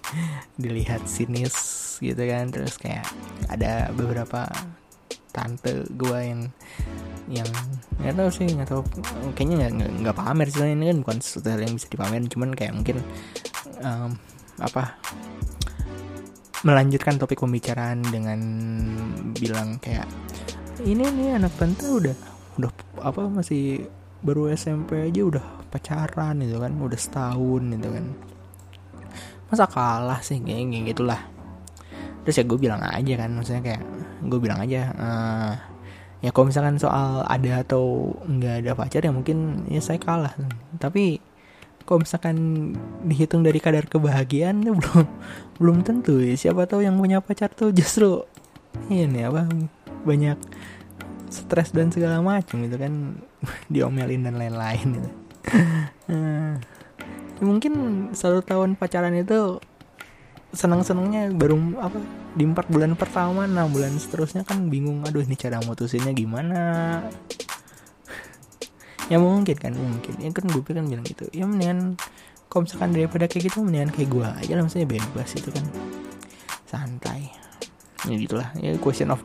dilihat 0.63 1.05
sinis 1.05 1.55
gitu 2.01 2.23
kan. 2.25 2.49
Terus 2.49 2.77
kayak 2.81 3.07
ada 3.53 3.93
beberapa 3.93 4.49
tante 5.33 5.89
gue 5.97 6.19
yang 6.21 6.41
yang 7.31 7.49
nggak 8.01 8.15
tahu 8.17 8.31
sih 8.33 8.49
nggak 8.49 8.69
tahu. 8.69 8.83
Kayaknya 9.37 9.69
nggak 9.73 9.91
nggak 10.05 10.17
pamer 10.17 10.49
sih. 10.49 10.65
Ini 10.65 10.85
kan 10.93 10.99
bukan 11.05 11.17
sesuatu 11.21 11.49
yang 11.53 11.77
bisa 11.77 11.89
dipamerin. 11.93 12.29
Cuman 12.29 12.51
kayak 12.57 12.73
mungkin 12.77 12.99
um, 13.85 14.17
apa 14.61 14.97
melanjutkan 16.63 17.19
topik 17.19 17.43
pembicaraan 17.43 18.07
dengan 18.07 18.41
bilang 19.35 19.83
kayak 19.83 20.07
ini 20.87 21.03
nih 21.03 21.39
anak 21.43 21.53
tante 21.59 21.87
udah 21.91 22.17
udah 22.59 22.71
apa 23.03 23.27
masih 23.27 23.87
baru 24.23 24.55
SMP 24.55 25.11
aja 25.11 25.23
udah 25.27 25.47
pacaran 25.73 26.37
gitu 26.45 26.61
kan 26.61 26.77
udah 26.77 27.01
setahun 27.01 27.63
gitu 27.73 27.89
kan 27.89 28.05
masa 29.49 29.65
kalah 29.69 30.21
sih 30.21 30.41
kayak 30.41 30.93
gitulah 30.93 31.21
terus 32.23 32.39
ya 32.39 32.45
gue 32.45 32.59
bilang 32.61 32.81
aja 32.85 33.15
kan 33.17 33.31
maksudnya 33.33 33.63
kayak 33.65 33.83
gue 34.23 34.39
bilang 34.39 34.61
aja 34.63 34.81
uh, 34.95 35.53
ya 36.23 36.31
kalau 36.31 36.49
misalkan 36.49 36.79
soal 36.79 37.27
ada 37.27 37.67
atau 37.67 38.15
nggak 38.25 38.63
ada 38.63 38.73
pacar 38.79 39.03
ya 39.03 39.11
mungkin 39.11 39.67
ya 39.67 39.83
saya 39.83 39.99
kalah 39.99 40.33
tapi 40.79 41.19
kalau 41.83 42.07
misalkan 42.07 42.37
dihitung 43.03 43.43
dari 43.43 43.59
kadar 43.59 43.91
kebahagiaan 43.91 44.63
ya 44.63 44.71
belum 44.79 45.05
belum 45.59 45.77
tentu 45.83 46.23
ya. 46.23 46.39
siapa 46.39 46.71
tahu 46.71 46.87
yang 46.87 46.95
punya 46.95 47.19
pacar 47.19 47.51
tuh 47.51 47.75
justru 47.75 48.23
ini 48.89 49.27
apa 49.27 49.51
banyak 50.07 50.39
stres 51.33 51.75
dan 51.75 51.91
segala 51.91 52.23
macam 52.23 52.63
gitu 52.63 52.77
kan 52.79 53.19
diomelin 53.73 54.23
dan 54.23 54.39
lain-lain 54.39 54.89
gitu. 55.01 55.11
Uh, 56.13 56.55
mungkin 57.43 57.73
satu 58.15 58.41
tahun 58.43 58.79
pacaran 58.79 59.15
itu 59.19 59.59
senang-senangnya 60.53 61.33
baru 61.33 61.57
apa 61.81 61.99
di 62.37 62.45
empat 62.45 62.69
bulan 62.69 62.93
pertama 62.93 63.49
enam 63.49 63.73
bulan 63.73 63.97
seterusnya 63.97 64.45
kan 64.45 64.69
bingung 64.69 65.01
aduh 65.03 65.25
ini 65.25 65.35
cara 65.37 65.59
mutusinnya 65.65 66.13
gimana? 66.13 66.61
Ya 69.11 69.19
mungkin 69.19 69.57
kan 69.59 69.75
mungkin. 69.75 70.15
Ya 70.21 70.31
kan 70.31 70.45
gue 70.49 70.63
kan 70.63 70.85
bilang 70.87 71.05
gitu. 71.05 71.27
Ya 71.35 71.45
mendingan 71.49 71.97
kalau 72.53 72.69
misalkan 72.69 72.93
daripada 72.93 73.25
kayak 73.29 73.49
gitu 73.49 73.65
mendingan 73.65 73.91
kayak 73.91 74.09
gue 74.13 74.25
aja 74.25 74.53
lah 74.57 74.63
maksudnya 74.65 74.89
bebas 74.89 75.31
itu 75.35 75.49
kan. 75.51 75.65
Santai. 76.69 77.33
Ya 78.09 78.15
gitulah. 78.17 78.49
Ya 78.61 78.77
question 78.81 79.13
of 79.13 79.21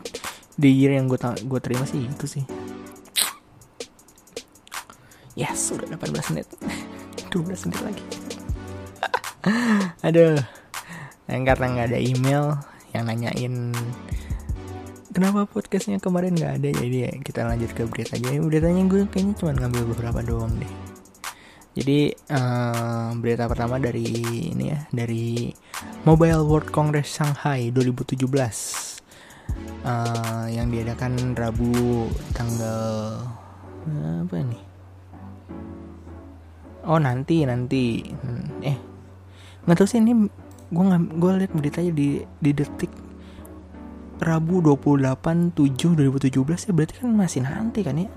the 0.57 0.67
year 0.71 0.95
yang 0.95 1.05
gue 1.05 1.19
gue 1.21 1.59
terima 1.61 1.85
sih 1.85 2.01
itu 2.01 2.25
sih 2.25 2.43
yes 5.37 5.69
sudah 5.69 5.85
18 5.85 6.33
menit. 6.33 6.49
12 7.31 7.69
menit 7.69 7.81
lagi. 7.85 8.03
Aduh. 10.09 10.41
Yang 11.29 11.43
karena 11.53 11.65
nggak 11.69 11.87
ada 11.93 11.99
email 11.99 12.43
yang 12.95 13.03
nanyain 13.05 13.75
kenapa 15.13 15.45
podcastnya 15.45 16.01
kemarin 16.01 16.33
nggak 16.33 16.53
ada? 16.57 16.69
Jadi 16.73 16.97
ya 17.05 17.11
kita 17.21 17.45
lanjut 17.45 17.71
ke 17.77 17.85
berita 17.85 18.17
aja. 18.17 18.33
Beritanya 18.41 18.81
gue 18.89 19.05
kayaknya 19.05 19.33
cuma 19.37 19.51
ngambil 19.53 19.83
beberapa 19.93 20.19
doang 20.25 20.57
deh. 20.57 20.73
Jadi 21.77 22.09
uh, 22.33 23.13
berita 23.21 23.45
pertama 23.45 23.77
dari 23.77 24.01
ini 24.49 24.73
ya 24.73 24.81
dari 24.89 25.53
Mobile 26.09 26.41
World 26.41 26.73
Congress 26.73 27.21
Shanghai 27.21 27.69
2017 27.69 28.17
uh, 28.17 28.33
eh, 29.85 30.45
yang 30.57 30.73
diadakan 30.73 31.37
Rabu 31.37 32.09
tanggal 32.33 33.21
uh, 33.85 34.25
apa 34.25 34.35
ini 34.41 34.66
oh 36.87 36.99
nanti 36.99 37.43
nanti. 37.43 38.01
Eh 38.63 38.77
nggak 39.67 39.77
tahu 39.77 39.87
sih 39.87 39.99
ini 39.99 40.15
gue 40.71 40.83
nggak 40.83 41.03
gue 41.19 41.31
liat 41.43 41.51
beritanya 41.51 41.91
di 41.91 42.23
di 42.23 42.51
detik 42.55 42.91
Rabu 44.17 44.63
28 44.63 45.53
7 45.53 45.93
2017 45.93 46.67
ya 46.67 46.71
berarti 46.73 46.93
kan 46.97 47.09
masih 47.13 47.41
nanti 47.45 47.79
kan 47.85 48.01
ya? 48.01 48.09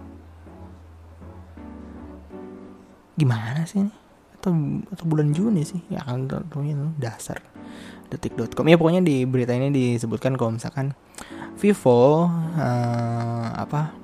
Gimana 3.20 3.68
sih 3.68 3.85
ini? 3.85 3.92
Atau 4.40 4.56
atau 4.88 5.04
bulan 5.04 5.37
Juni 5.37 5.66
sih? 5.66 5.85
Ya 5.92 6.00
kan 6.00 6.24
dasar 6.96 7.44
detik.com 8.11 8.66
ya 8.66 8.80
pokoknya 8.80 9.04
di 9.04 9.22
berita 9.28 9.54
ini 9.54 9.70
disebutkan 9.70 10.35
kalau 10.35 10.59
misalkan 10.59 10.98
Vivo 11.61 12.26
uh, 12.26 13.46
apa 13.54 13.94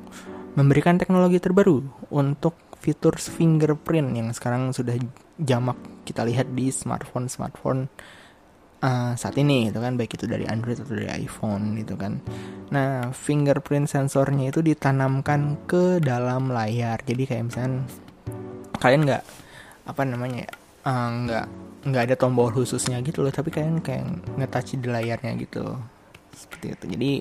memberikan 0.54 0.96
teknologi 0.96 1.42
terbaru 1.42 1.82
untuk 2.12 2.54
fitur 2.86 3.18
fingerprint 3.18 4.14
yang 4.14 4.30
sekarang 4.30 4.70
sudah 4.70 4.94
jamak 5.42 5.74
kita 6.06 6.22
lihat 6.22 6.54
di 6.54 6.70
smartphone 6.70 7.26
smartphone 7.26 7.90
uh, 8.78 9.18
saat 9.18 9.34
ini 9.42 9.74
itu 9.74 9.82
kan. 9.82 9.98
Baik 9.98 10.14
itu 10.14 10.30
dari 10.30 10.46
Android 10.46 10.78
atau 10.78 10.94
dari 10.94 11.10
iPhone 11.10 11.74
gitu 11.82 11.98
kan. 11.98 12.22
Nah 12.70 13.10
fingerprint 13.10 13.90
sensornya 13.90 14.54
itu 14.54 14.62
ditanamkan 14.62 15.66
ke 15.66 15.98
dalam 15.98 16.54
layar. 16.54 17.02
Jadi 17.02 17.22
kayak 17.26 17.44
misalnya 17.50 17.82
kalian 18.78 19.02
nggak 19.02 19.22
apa 19.90 20.02
namanya 20.06 20.46
uh, 20.86 21.10
nggak 21.26 21.46
nggak 21.90 22.02
ada 22.06 22.14
tombol 22.14 22.54
khususnya 22.54 23.02
gitu 23.02 23.26
loh. 23.26 23.34
Tapi 23.34 23.50
kalian 23.50 23.82
kayak 23.82 24.38
ngetouch 24.38 24.78
di 24.78 24.86
layarnya 24.86 25.34
gitu. 25.42 25.74
Seperti 26.30 26.66
itu. 26.70 26.84
Jadi 26.94 27.12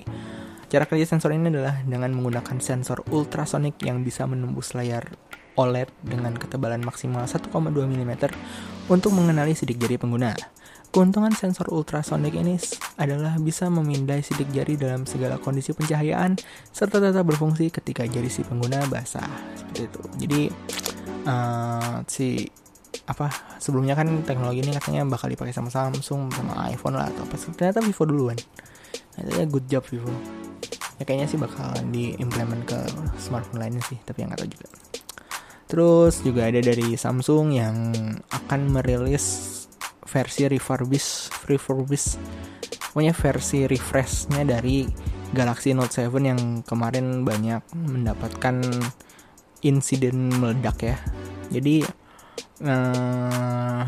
cara 0.66 0.84
kerja 0.86 1.06
sensor 1.06 1.30
ini 1.34 1.50
adalah 1.50 1.82
dengan 1.86 2.10
menggunakan 2.14 2.58
sensor 2.58 3.06
ultrasonic 3.14 3.78
yang 3.86 4.02
bisa 4.02 4.26
menembus 4.26 4.74
layar 4.74 5.06
OLED 5.56 5.88
dengan 6.04 6.36
ketebalan 6.36 6.84
maksimal 6.84 7.24
1,2 7.24 7.50
mm 7.72 8.12
untuk 8.92 9.10
mengenali 9.16 9.56
sidik 9.56 9.80
jari 9.80 9.96
pengguna. 9.98 10.36
Keuntungan 10.94 11.34
sensor 11.34 11.68
ultrasonic 11.74 12.38
ini 12.38 12.56
adalah 12.96 13.36
bisa 13.36 13.66
memindai 13.68 14.22
sidik 14.22 14.48
jari 14.54 14.78
dalam 14.78 15.04
segala 15.04 15.36
kondisi 15.36 15.74
pencahayaan 15.74 16.38
serta 16.70 17.02
tetap 17.02 17.26
berfungsi 17.26 17.68
ketika 17.68 18.06
jari 18.06 18.30
si 18.30 18.46
pengguna 18.46 18.86
basah. 18.86 19.26
Seperti 19.58 19.80
itu. 19.90 20.02
Jadi 20.24 20.42
uh, 21.26 22.00
si 22.06 22.48
apa 23.06 23.28
sebelumnya 23.60 23.92
kan 23.92 24.08
teknologi 24.24 24.64
ini 24.64 24.72
katanya 24.72 25.04
bakal 25.06 25.28
dipakai 25.28 25.52
sama 25.52 25.68
Samsung 25.68 26.32
sama 26.32 26.70
iPhone 26.72 26.96
lah 26.96 27.12
atau 27.12 27.28
apa 27.28 27.36
ternyata 27.36 27.84
Vivo 27.84 28.04
duluan. 28.08 28.38
Nah, 29.20 29.44
good 29.46 29.66
job 29.68 29.84
Vivo. 29.90 30.10
Ya 30.96 31.04
kayaknya 31.04 31.28
sih 31.28 31.36
bakal 31.36 31.76
diimplement 31.92 32.64
ke 32.64 32.78
smartphone 33.20 33.60
lainnya 33.60 33.84
sih, 33.84 34.00
tapi 34.00 34.24
yang 34.24 34.32
nggak 34.32 34.40
tahu 34.40 34.48
juga. 34.48 34.68
Terus 35.66 36.22
juga 36.22 36.46
ada 36.46 36.62
dari 36.62 36.94
Samsung 36.94 37.54
yang 37.54 37.76
akan 38.30 38.60
merilis 38.70 39.54
versi 40.06 40.46
refurbish, 40.46 41.28
refurbish, 41.50 42.14
pokoknya 42.94 43.12
versi 43.12 43.66
refreshnya 43.66 44.46
dari 44.46 44.86
Galaxy 45.34 45.74
Note 45.74 45.90
7 45.90 46.14
yang 46.22 46.40
kemarin 46.62 47.26
banyak 47.26 47.60
mendapatkan 47.74 48.62
insiden 49.66 50.30
meledak 50.38 50.78
ya. 50.86 50.96
Jadi 51.50 51.82
eh, 52.62 53.84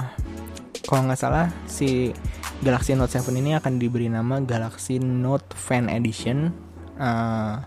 kalau 0.82 1.02
nggak 1.06 1.20
salah 1.20 1.46
si 1.70 2.10
Galaxy 2.58 2.98
Note 2.98 3.14
7 3.14 3.30
ini 3.38 3.54
akan 3.54 3.78
diberi 3.78 4.10
nama 4.10 4.42
Galaxy 4.42 4.98
Note 4.98 5.54
Fan 5.54 5.86
Edition. 5.86 6.50
Uh, 6.98 7.62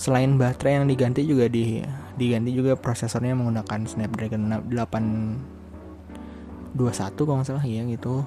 selain 0.00 0.40
baterai 0.40 0.80
yang 0.80 0.88
diganti 0.88 1.28
juga 1.28 1.52
di 1.52 1.84
diganti 2.14 2.54
juga 2.54 2.78
prosesornya 2.78 3.34
menggunakan 3.34 3.90
Snapdragon 3.90 4.70
821 4.70 7.26
kalau 7.26 7.42
nggak 7.42 7.48
salah 7.50 7.66
ya 7.66 7.82
gitu. 7.90 8.22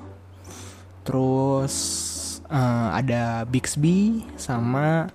Terus 1.08 1.76
uh, 2.52 2.92
ada 2.92 3.48
Bixby 3.48 4.28
sama 4.36 5.08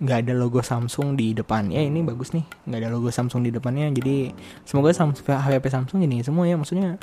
nggak 0.00 0.18
ada 0.26 0.32
logo 0.34 0.64
Samsung 0.64 1.14
di 1.14 1.36
depan. 1.36 1.70
Ya 1.70 1.84
ini 1.84 2.02
bagus 2.02 2.34
nih 2.34 2.42
nggak 2.66 2.80
ada 2.82 2.90
logo 2.90 3.14
Samsung 3.14 3.46
di 3.46 3.54
depannya. 3.54 3.86
Jadi 3.94 4.34
semoga 4.66 4.90
Samsung 4.90 5.22
HP 5.22 5.70
Samsung 5.70 6.02
ini 6.02 6.26
semua 6.26 6.50
ya. 6.50 6.58
Maksudnya 6.58 6.98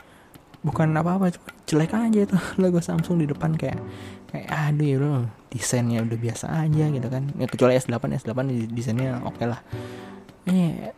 bukan 0.65 0.89
apa-apa 0.97 1.29
jelek 1.69 1.93
aja 1.93 2.19
itu 2.27 2.35
logo 2.61 2.83
Samsung 2.83 3.23
di 3.23 3.29
depan. 3.29 3.55
Kayak 3.55 3.79
kayak 4.27 4.51
aduh 4.51 4.83
ya 4.83 4.99
bro 4.99 5.23
desainnya 5.47 6.03
udah 6.03 6.19
biasa 6.19 6.51
aja 6.51 6.85
gitu 6.91 7.07
kan. 7.07 7.31
Ya, 7.39 7.47
kecuali 7.47 7.79
S8 7.79 8.27
S8 8.27 8.39
desainnya 8.75 9.23
oke 9.23 9.39
okay 9.39 9.47
lah 9.47 9.63
eh 10.47 10.93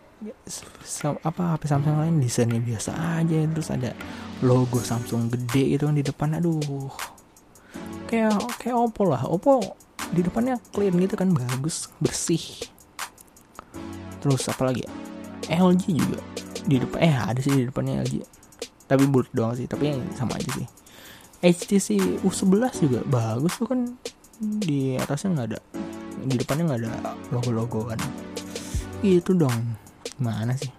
apa 1.24 1.56
HP 1.56 1.64
Samsung 1.66 1.96
lain 1.96 2.20
desainnya 2.20 2.60
biasa 2.60 2.92
aja. 3.20 3.38
Terus 3.50 3.70
ada 3.72 3.92
logo 4.44 4.80
Samsung 4.84 5.32
gede 5.32 5.80
itu 5.80 5.84
kan 5.88 5.96
di 5.96 6.04
depan. 6.04 6.38
Aduh. 6.38 6.92
Kayak 8.10 8.38
kayak 8.60 8.78
Oppo 8.78 9.08
lah. 9.08 9.24
Oppo 9.26 9.62
di 10.10 10.26
depannya 10.26 10.58
clean 10.74 10.98
gitu 10.98 11.16
kan 11.16 11.32
bagus 11.32 11.90
bersih. 12.02 12.42
Terus 14.20 14.50
apa 14.52 14.68
lagi 14.68 14.84
LG 15.48 15.84
juga 15.96 16.20
di 16.68 16.76
depan 16.78 17.00
eh 17.02 17.16
ada 17.16 17.40
sih 17.40 17.56
di 17.56 17.66
depannya 17.66 18.04
LG 18.04 18.22
tapi 18.90 19.06
bulat 19.06 19.32
doang 19.32 19.54
sih 19.54 19.70
tapi 19.70 19.94
sama 20.18 20.36
aja 20.36 20.50
sih. 20.60 20.68
HTC 21.40 22.20
U11 22.26 22.84
juga 22.84 23.00
bagus 23.08 23.56
tuh 23.56 23.70
kan. 23.70 23.96
Di 24.40 24.96
atasnya 25.00 25.36
nggak 25.36 25.48
ada 25.52 25.60
di 26.20 26.36
depannya 26.36 26.64
nggak 26.68 26.80
ada 26.84 27.16
logo-logo 27.32 27.88
kan 29.00 29.08
itu 29.08 29.32
dong. 29.32 29.80
Mana 30.20 30.52
sih? 30.60 30.72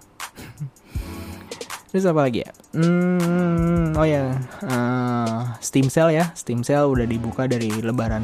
Terus 1.90 2.06
apa 2.06 2.22
lagi 2.28 2.46
ya? 2.46 2.52
Hmm, 2.70 3.98
oh 3.98 4.06
ya 4.06 4.30
uh, 4.62 5.58
Steam 5.58 5.90
Sale 5.90 6.14
ya. 6.14 6.30
Steam 6.38 6.62
Sale 6.62 6.86
udah 6.86 7.02
dibuka 7.08 7.50
dari 7.50 7.72
Lebaran 7.82 8.22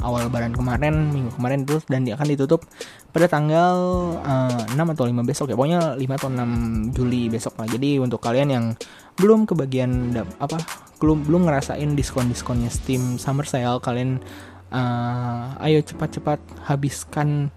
awal 0.00 0.30
Lebaran 0.30 0.56
kemarin 0.56 1.12
minggu 1.12 1.36
kemarin 1.36 1.68
terus 1.68 1.84
dan 1.84 2.08
dia 2.08 2.16
akan 2.16 2.32
ditutup 2.32 2.64
pada 3.12 3.28
tanggal 3.28 3.76
uh, 4.24 4.64
eh, 4.72 4.78
6 4.78 4.94
atau 4.96 5.04
5 5.04 5.20
besok 5.26 5.46
ya. 5.52 5.56
Pokoknya 5.58 6.00
5 6.00 6.18
atau 6.22 6.30
6 6.32 6.96
Juli 6.96 7.28
besok 7.28 7.60
lah. 7.60 7.68
Jadi 7.68 8.00
untuk 8.00 8.24
kalian 8.24 8.48
yang 8.48 8.64
belum 9.20 9.44
kebagian 9.44 10.14
apa 10.40 10.56
belum 11.02 11.26
belum 11.28 11.44
ngerasain 11.44 11.92
diskon 11.92 12.30
diskonnya 12.30 12.70
Steam 12.70 13.20
Summer 13.20 13.44
Sale 13.44 13.82
kalian 13.82 14.22
uh, 14.72 15.58
ayo 15.60 15.82
cepat-cepat 15.84 16.40
habiskan 16.70 17.52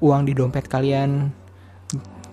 uang 0.00 0.28
di 0.28 0.32
dompet 0.36 0.68
kalian 0.68 1.32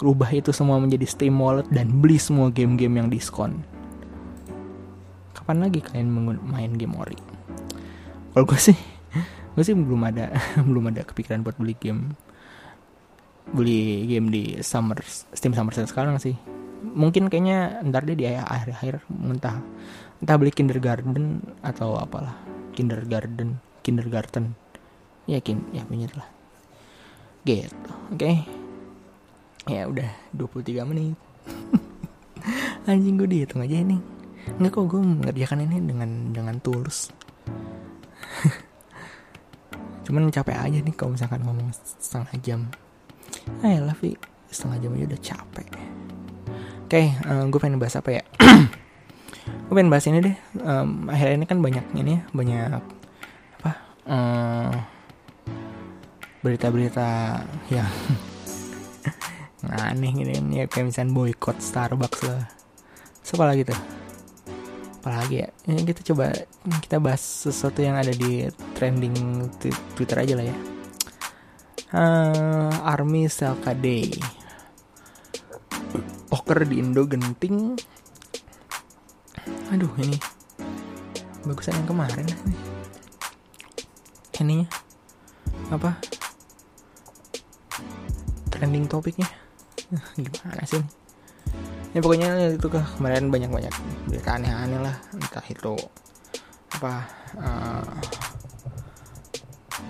rubah 0.04 0.28
itu 0.36 0.52
semua 0.52 0.76
menjadi 0.84 1.08
Steam 1.08 1.40
Wallet 1.40 1.68
dan 1.72 2.04
beli 2.04 2.20
semua 2.20 2.52
game-game 2.52 3.00
yang 3.00 3.08
diskon. 3.08 3.64
Kapan 5.32 5.64
lagi 5.64 5.80
kalian 5.80 6.12
main 6.44 6.76
game 6.76 6.96
ori? 7.00 7.16
Kalau 8.36 8.44
gue 8.44 8.60
sih 8.60 8.76
gue 9.56 9.64
sih 9.64 9.72
belum 9.72 10.02
ada 10.04 10.36
belum 10.68 10.92
ada 10.92 11.08
kepikiran 11.08 11.46
buat 11.46 11.56
beli 11.56 11.76
game 11.80 12.20
beli 13.54 14.08
game 14.08 14.32
di 14.32 14.44
summer 14.64 15.00
Steam 15.08 15.56
Summer 15.56 15.72
Sale 15.72 15.88
sekarang 15.88 16.20
sih. 16.20 16.36
Mungkin 16.84 17.32
kayaknya 17.32 17.80
ntar 17.88 18.04
deh 18.04 18.20
di 18.20 18.28
akhir-akhir 18.28 19.08
entah 19.08 19.56
entah 20.20 20.36
beli 20.36 20.52
kindergarten 20.52 21.40
atau 21.64 21.96
apalah 21.96 22.36
kindergarten 22.76 23.64
kindergarten. 23.80 24.60
Ya 25.24 25.40
kin 25.40 25.64
ya 25.72 25.88
punya 25.88 26.12
lah 26.20 26.43
gitu 27.44 27.92
oke. 28.12 28.20
Okay. 28.20 28.36
ya 29.64 29.88
udah 29.88 30.10
23 30.36 30.84
menit. 30.92 31.16
Anjing 32.90 33.16
gue 33.16 33.28
dihitung 33.32 33.64
aja 33.64 33.80
ini. 33.80 33.96
Nggak 34.60 34.72
kok 34.76 34.86
gue 34.92 35.00
mengerjakan 35.00 35.64
ini 35.64 35.80
dengan 35.80 36.10
dengan 36.36 36.56
tulus. 36.60 37.08
Cuman 40.04 40.28
capek 40.28 40.60
aja 40.60 40.78
nih 40.84 40.96
kalau 40.96 41.16
misalkan 41.16 41.48
ngomong 41.48 41.72
setengah 42.00 42.36
jam. 42.44 42.62
Ayolah 43.64 43.96
Vi 44.04 44.20
setengah 44.52 44.78
jam 44.84 44.92
aja 45.00 45.06
udah 45.16 45.22
capek. 45.24 45.68
Okay, 46.92 47.16
uh, 47.26 47.42
eh, 47.42 47.44
gue 47.48 47.60
pengen 47.60 47.80
bahas 47.80 47.96
apa 47.98 48.20
ya? 48.20 48.24
Gue 49.44 49.76
pengen 49.76 49.92
bahas 49.92 50.06
ini 50.08 50.24
deh. 50.24 50.36
Um, 50.62 51.10
akhir 51.10 51.36
ini 51.36 51.44
kan 51.50 51.60
banyak 51.60 51.84
ini 51.98 52.16
ya 52.16 52.22
banyak 52.32 52.80
apa 53.60 53.72
uh, 54.08 54.72
berita-berita 56.44 57.40
yang 57.72 57.88
aneh 59.72 60.12
gini 60.12 60.36
kan 60.36 60.46
ya 60.52 60.64
kayak 60.68 60.92
misalnya 60.92 61.16
boykot 61.16 61.58
Starbucks 61.64 62.28
lah. 62.28 62.52
Siapa 63.24 63.48
lagi 63.48 63.64
tuh? 63.64 63.80
Apalagi 65.00 65.40
ya? 65.40 65.48
Ini 65.72 65.88
kita 65.88 66.04
coba 66.12 66.36
kita 66.84 67.00
bahas 67.00 67.24
sesuatu 67.24 67.80
yang 67.80 67.96
ada 67.96 68.12
di 68.12 68.52
trending 68.76 69.48
Twitter 69.96 70.20
aja 70.20 70.36
lah 70.36 70.46
ya. 70.52 70.58
Uh, 71.96 72.76
Army 72.84 73.32
Selka 73.32 73.72
Day. 73.72 74.12
Poker 76.28 76.68
di 76.68 76.84
Indo 76.84 77.08
genting. 77.08 77.80
Aduh 79.72 79.92
ini 80.04 80.20
bagusan 81.48 81.80
yang 81.80 81.88
kemarin. 81.88 82.28
Ininya? 84.44 84.68
Apa 85.72 85.96
trending 88.64 88.88
topiknya. 88.88 89.28
Gimana 90.16 90.64
sih 90.64 90.80
ya 91.94 92.02
pokoknya 92.02 92.58
itu 92.58 92.68
ke 92.74 92.82
kemarin 92.98 93.30
banyak 93.30 93.54
banyak 93.54 93.74
berita 94.10 94.40
aneh-aneh 94.40 94.80
lah. 94.82 94.98
Entah 95.14 95.46
itu 95.46 95.78
apa 96.80 97.06
uh, 97.38 97.94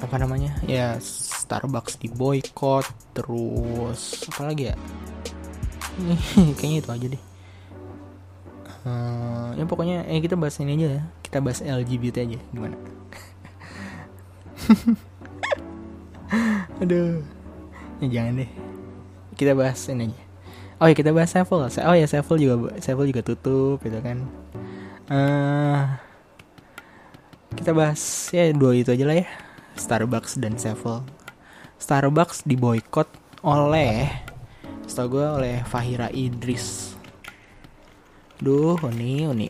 apa 0.04 0.16
namanya? 0.20 0.52
Ya 0.68 1.00
Starbucks 1.00 1.96
di 2.02 2.12
boykot 2.12 2.84
terus 3.16 4.28
apa 4.34 4.52
lagi 4.52 4.64
ya? 4.72 4.76
Kayaknya 6.60 6.78
itu 6.84 6.92
aja 6.92 7.08
deh. 7.14 7.24
Uh, 8.84 9.56
ya 9.56 9.64
pokoknya 9.64 10.04
eh 10.12 10.20
kita 10.20 10.36
bahas 10.36 10.60
ini 10.60 10.76
aja 10.76 10.88
ya. 11.00 11.02
Kita 11.24 11.40
bahas 11.40 11.64
LGBT 11.64 12.28
aja 12.28 12.40
gimana? 12.52 12.76
Aduh. 16.84 17.24
Ya 18.04 18.20
jangan 18.20 18.44
deh 18.44 18.63
kita 19.34 19.58
bahas 19.58 19.82
ini 19.90 20.10
aja. 20.10 20.22
Oh 20.82 20.88
ya 20.90 20.96
kita 20.98 21.16
bahas 21.16 21.32
Sevel 21.32 21.64
oh 21.64 21.96
ya 21.96 22.08
Sevel 22.10 22.38
juga 22.42 22.56
Sevel 22.84 23.08
juga 23.08 23.22
tutup 23.24 23.80
gitu 23.82 24.00
kan. 24.04 24.20
Uh, 25.08 25.86
kita 27.54 27.72
bahas 27.72 28.02
ya 28.34 28.50
dua 28.52 28.76
itu 28.76 28.92
aja 28.92 29.06
lah 29.06 29.18
ya. 29.24 29.28
Starbucks 29.74 30.38
dan 30.38 30.60
Sevel 30.60 31.02
Starbucks 31.82 32.46
diboykot 32.46 33.08
oleh 33.44 34.12
setahu 34.84 35.20
gue 35.20 35.26
oleh 35.26 35.56
Fahira 35.64 36.12
Idris. 36.12 36.94
Duh 38.44 38.76
uni 38.84 39.24
uni. 39.24 39.48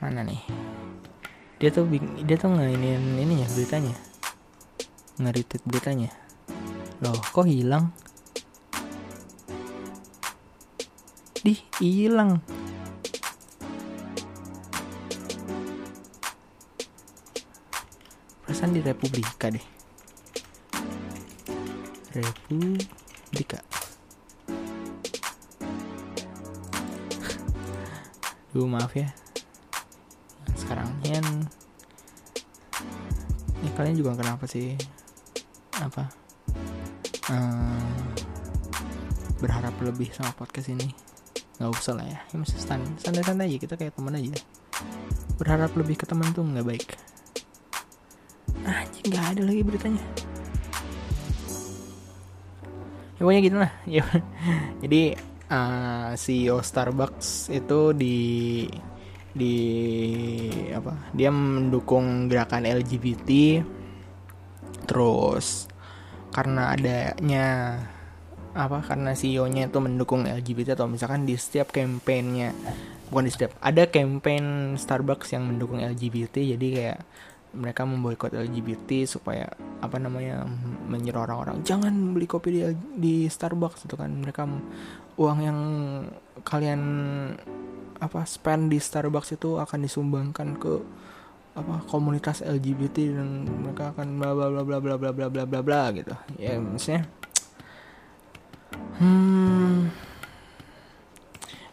Mana 0.00 0.24
nih? 0.24 0.40
Dia 1.60 1.68
tuh 1.68 1.88
dia 2.24 2.36
tuh 2.40 2.52
ngainin 2.52 3.20
ini 3.20 3.44
ya 3.44 3.48
beritanya 3.52 4.09
ngeritik 5.20 5.60
beritanya. 5.68 6.08
Loh 7.04 7.20
kok 7.20 7.44
hilang? 7.44 7.92
Di 11.44 11.56
hilang. 11.80 12.40
Perasaan 18.44 18.72
di 18.72 18.80
Republika 18.80 19.52
deh. 19.52 19.66
Republika. 22.16 23.60
Duh 28.50 28.66
maaf 28.66 28.92
ya. 28.96 29.08
Sekarang 30.58 30.90
ini 31.06 31.48
kalian 33.80 33.96
juga 33.96 34.12
kenapa 34.12 34.44
sih 34.44 34.76
apa? 35.80 36.04
Uh, 37.30 38.04
berharap 39.40 39.72
lebih 39.80 40.12
sama 40.12 40.32
podcast 40.36 40.68
ini. 40.68 40.92
Nggak 41.56 41.70
usah 41.76 41.92
lah 41.96 42.06
ya, 42.08 42.18
ya 42.32 42.36
masih 42.40 42.56
stand 42.60 42.84
santai 43.00 43.24
santai 43.24 43.48
aja. 43.48 43.58
Kita 43.60 43.74
kayak 43.76 43.96
teman 43.96 44.16
aja. 44.16 44.36
Berharap 45.40 45.72
lebih 45.76 45.96
ke 45.96 46.04
teman 46.04 46.28
tuh 46.36 46.44
nggak 46.44 46.66
baik. 46.66 46.88
Anjing 48.64 49.06
nggak 49.08 49.26
ada 49.36 49.42
lagi 49.44 49.62
beritanya. 49.64 50.04
Ya 53.16 53.20
pokoknya 53.24 53.42
gitu 53.44 53.56
lah. 53.60 53.72
Ya. 53.84 54.04
Jadi 54.84 55.02
uh, 55.52 56.12
CEO 56.16 56.60
Starbucks 56.64 57.52
itu 57.52 57.80
di 57.92 58.18
di 59.30 59.56
apa? 60.72 61.12
Dia 61.12 61.28
mendukung 61.32 62.26
gerakan 62.26 62.66
LGBT 62.66 63.60
terus 64.90 65.69
karena 66.30 66.74
adanya 66.74 67.46
apa 68.50 68.82
karena 68.82 69.14
CEO-nya 69.14 69.70
itu 69.70 69.78
mendukung 69.78 70.26
LGBT 70.26 70.74
atau 70.74 70.90
misalkan 70.90 71.22
di 71.22 71.38
setiap 71.38 71.70
kampanyenya 71.70 72.50
bukan 73.10 73.26
di 73.26 73.32
setiap 73.34 73.54
ada 73.62 73.86
campaign 73.86 74.74
Starbucks 74.74 75.34
yang 75.34 75.46
mendukung 75.46 75.78
LGBT 75.78 76.58
jadi 76.58 76.66
kayak 76.74 76.98
mereka 77.50 77.82
memboikot 77.82 78.30
LGBT 78.30 79.10
supaya 79.10 79.50
apa 79.82 79.98
namanya 79.98 80.46
menyuruh 80.86 81.26
orang-orang. 81.26 81.66
Jangan 81.66 82.14
beli 82.14 82.30
kopi 82.30 82.54
di, 82.54 82.62
di 82.94 83.14
Starbucks 83.26 83.90
itu 83.90 83.98
kan. 83.98 84.10
Mereka 84.22 84.46
uang 85.18 85.38
yang 85.42 85.58
kalian 86.46 86.82
apa 87.98 88.22
spend 88.24 88.70
di 88.70 88.78
Starbucks 88.78 89.34
itu 89.34 89.58
akan 89.58 89.82
disumbangkan 89.82 90.48
ke 90.62 90.74
apa 91.50 91.82
komunitas 91.90 92.46
LGBT 92.46 93.18
dan 93.18 93.42
mereka 93.42 93.90
akan 93.90 94.22
bla 94.22 94.30
bla 94.32 94.46
bla 94.48 94.62
bla 94.62 94.78
bla 94.78 94.94
bla 94.96 95.10
bla 95.10 95.26
bla 95.28 95.44
bla 95.44 95.60
bla 95.60 95.82
gitu 95.90 96.14
ya 96.38 96.54
maksudnya 96.62 97.02
hmm 99.02 99.90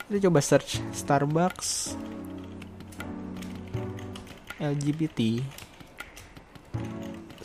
kita 0.08 0.32
coba 0.32 0.40
search 0.40 0.80
Starbucks 0.96 1.94
LGBT 4.58 5.46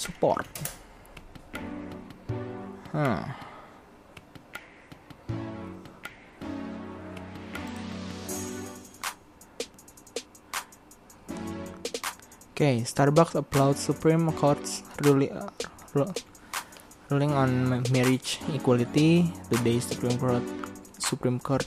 support 0.00 0.48
huh. 2.96 3.51
Okay, 12.62 12.82
Starbucks 12.82 13.34
applauds 13.34 13.80
Supreme 13.80 14.30
Court's 14.38 14.84
ruling, 15.02 15.34
ruling 17.10 17.32
on 17.32 17.82
marriage 17.90 18.38
equality. 18.54 19.26
Today, 19.50 19.80
Supreme 19.80 20.16
Court 20.16 20.42
Supreme 20.96 21.40
Court 21.40 21.66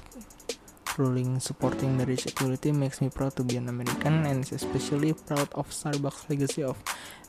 ruling 0.98 1.40
supporting 1.40 1.98
marriage 1.98 2.26
equality 2.26 2.72
makes 2.72 3.02
me 3.02 3.10
proud 3.10 3.36
to 3.36 3.44
be 3.44 3.58
an 3.58 3.70
American 3.70 4.26
and 4.26 4.44
especially 4.52 5.14
proud 5.14 5.50
of 5.54 5.70
Starbucks' 5.70 6.30
legacy 6.30 6.64
of 6.64 6.78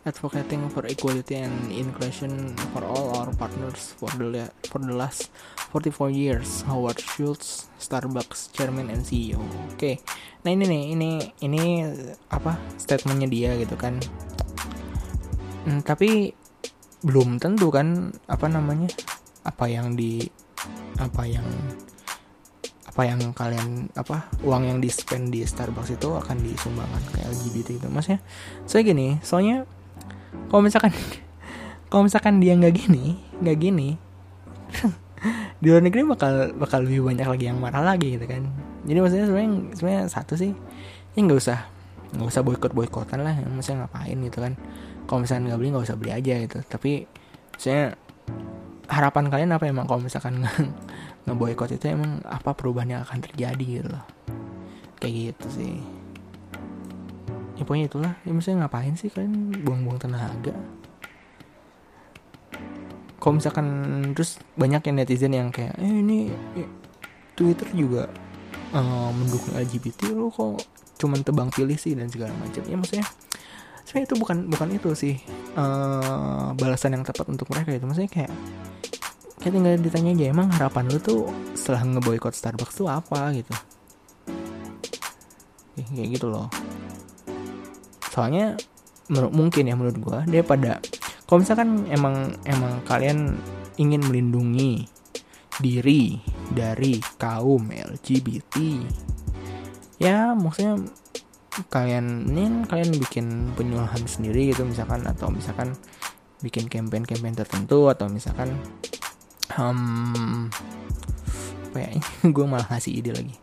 advocating 0.07 0.71
for 0.71 0.87
equality 0.87 1.35
and 1.35 1.73
inclusion 1.75 2.55
for 2.71 2.87
all 2.87 3.11
our 3.19 3.35
partners 3.35 3.91
for 3.99 4.09
the 4.15 4.47
for 4.71 4.79
the 4.79 4.95
last 4.95 5.35
44 5.75 6.11
years. 6.15 6.63
Howard 6.63 7.03
Schultz, 7.03 7.67
Starbucks 7.83 8.55
chairman 8.55 8.87
and 8.89 9.03
CEO. 9.03 9.43
Oke, 9.43 9.75
okay. 9.75 9.95
nah 10.47 10.55
ini 10.55 10.65
nih, 10.65 10.83
ini 10.95 11.11
ini 11.43 11.63
apa 12.31 12.55
statementnya 12.79 13.27
dia 13.27 13.51
gitu 13.59 13.75
kan. 13.75 13.99
Hmm, 15.67 15.83
tapi 15.83 16.31
belum 17.03 17.43
tentu 17.43 17.75
kan 17.75 18.15
apa 18.31 18.47
namanya 18.47 18.89
apa 19.43 19.67
yang 19.67 19.99
di 19.99 20.23
apa 21.03 21.27
yang 21.27 21.45
apa 22.97 23.05
yang 23.05 23.21
kalian 23.37 23.93
apa 23.93 24.33
uang 24.41 24.73
yang 24.73 24.79
di 24.81 24.89
spend 24.89 25.29
di 25.29 25.45
Starbucks 25.45 26.01
itu 26.01 26.17
akan 26.17 26.41
disumbangkan 26.41 27.05
ke 27.13 27.29
LGBT 27.29 27.69
itu 27.77 27.87
maksudnya 27.93 28.25
saya 28.65 28.89
gini 28.89 29.21
soalnya 29.21 29.69
kalau 30.49 30.65
misalkan 30.65 30.97
kalau 31.93 32.09
misalkan 32.09 32.41
dia 32.41 32.57
nggak 32.57 32.73
gini 32.73 33.21
nggak 33.45 33.57
gini 33.61 34.01
di 35.61 35.73
luar 35.73 35.83
negeri 35.83 36.05
bakal 36.05 36.53
bakal 36.57 36.85
lebih 36.85 37.05
banyak 37.05 37.27
lagi 37.27 37.45
yang 37.49 37.59
marah 37.59 37.81
lagi 37.81 38.17
gitu 38.17 38.27
kan? 38.29 38.45
Jadi 38.85 38.99
maksudnya 39.01 39.27
sebenarnya 39.27 39.53
sebenarnya 39.73 40.03
satu 40.13 40.35
sih 40.37 40.53
ya 41.17 41.19
nggak 41.25 41.41
usah 41.41 41.59
nggak 42.17 42.29
usah 42.29 42.43
boykot 42.45 42.73
boykotan 42.77 43.25
lah 43.25 43.35
maksudnya 43.49 43.85
ngapain 43.87 44.17
gitu 44.21 44.39
kan? 44.45 44.53
Kalau 45.09 45.19
misalkan 45.25 45.49
nggak 45.49 45.59
beli 45.59 45.69
nggak 45.73 45.87
usah 45.89 45.97
beli 45.97 46.13
aja 46.13 46.35
gitu. 46.45 46.59
Tapi 46.69 47.09
saya 47.57 47.97
harapan 48.87 49.31
kalian 49.31 49.51
apa 49.55 49.65
emang 49.67 49.87
kalau 49.87 50.03
misalkan 50.03 50.47
ngeboikot 51.27 51.75
itu 51.75 51.91
emang 51.91 52.23
apa 52.27 52.55
perubahan 52.55 52.99
yang 52.99 53.03
akan 53.03 53.19
terjadi 53.23 53.65
gitu 53.83 53.89
loh? 53.91 54.05
Kayak 55.03 55.15
gitu 55.15 55.47
sih. 55.63 55.75
Ya 57.57 57.63
pokoknya 57.65 57.87
itulah. 57.89 58.13
Ya 58.23 58.33
misalnya 58.33 58.67
ngapain 58.67 58.95
sih 58.95 59.09
kalian 59.11 59.65
buang-buang 59.65 59.99
tenaga? 60.01 60.55
Kalau 63.17 63.43
misalkan 63.43 63.67
terus 64.15 64.39
banyak 64.55 64.87
yang 64.87 64.97
netizen 65.03 65.35
yang 65.35 65.49
kayak 65.51 65.75
eh 65.83 65.91
ini 65.91 66.31
Twitter 67.35 67.67
juga 67.75 68.07
uh, 68.71 69.11
mendukung 69.11 69.57
LGBT 69.57 70.15
lo 70.15 70.31
kok 70.31 70.63
cuman 70.97 71.21
tebang 71.21 71.49
pilih 71.53 71.77
sih 71.77 71.99
dan 71.99 72.07
segala 72.09 72.33
macam. 72.39 72.63
Ya 72.65 72.77
maksudnya 72.79 73.07
sebenarnya 73.87 74.07
itu 74.11 74.17
bukan 74.19 74.37
bukan 74.51 74.69
itu 74.75 74.91
sih 74.99 75.15
uh, 75.55 76.51
balasan 76.59 76.99
yang 76.99 77.07
tepat 77.07 77.31
untuk 77.31 77.47
mereka 77.55 77.71
itu. 77.71 77.87
Maksudnya 77.87 78.11
kayak 78.11 78.33
kayak 79.39 79.53
tinggal 79.55 79.79
ditanya 79.79 80.11
aja 80.19 80.25
emang 80.35 80.51
harapan 80.51 80.91
lu 80.91 80.99
tuh 80.99 81.31
setelah 81.55 81.87
ngeboikot 81.87 82.35
Starbucks 82.35 82.83
tuh 82.83 82.91
apa? 82.91 83.31
gitu. 83.31 83.55
Kayak 85.79 86.09
gitu 86.19 86.27
loh. 86.27 86.51
Soalnya 88.11 88.59
mungkin 89.11 89.71
ya 89.71 89.79
menurut 89.79 90.03
gue 90.03 90.19
daripada 90.35 90.83
kalau 91.31 91.47
misalkan 91.47 91.87
emang 91.87 92.35
emang 92.43 92.83
kalian 92.83 93.39
ingin 93.79 94.03
melindungi 94.03 94.91
diri 95.63 96.19
dari 96.51 96.99
kaum 97.17 97.71
LGBT 97.71 98.83
ya 100.03 100.35
maksudnya 100.37 100.83
kalian 101.73 102.29
ini 102.29 102.69
kalian 102.69 102.91
bikin 103.01 103.27
penyuluhan 103.57 104.05
sendiri 104.05 104.53
gitu 104.53 104.69
misalkan 104.69 105.05
atau 105.09 105.33
misalkan 105.33 105.73
bikin 106.45 106.69
campaign-campaign 106.69 107.33
tertentu 107.33 107.89
atau 107.89 108.13
misalkan 108.13 108.53
um, 109.57 110.53
apa 111.73 111.79
ya 111.81 111.91
gue 112.35 112.45
malah 112.47 112.69
ngasih 112.69 112.93
ide 113.01 113.13
lagi. 113.17 113.37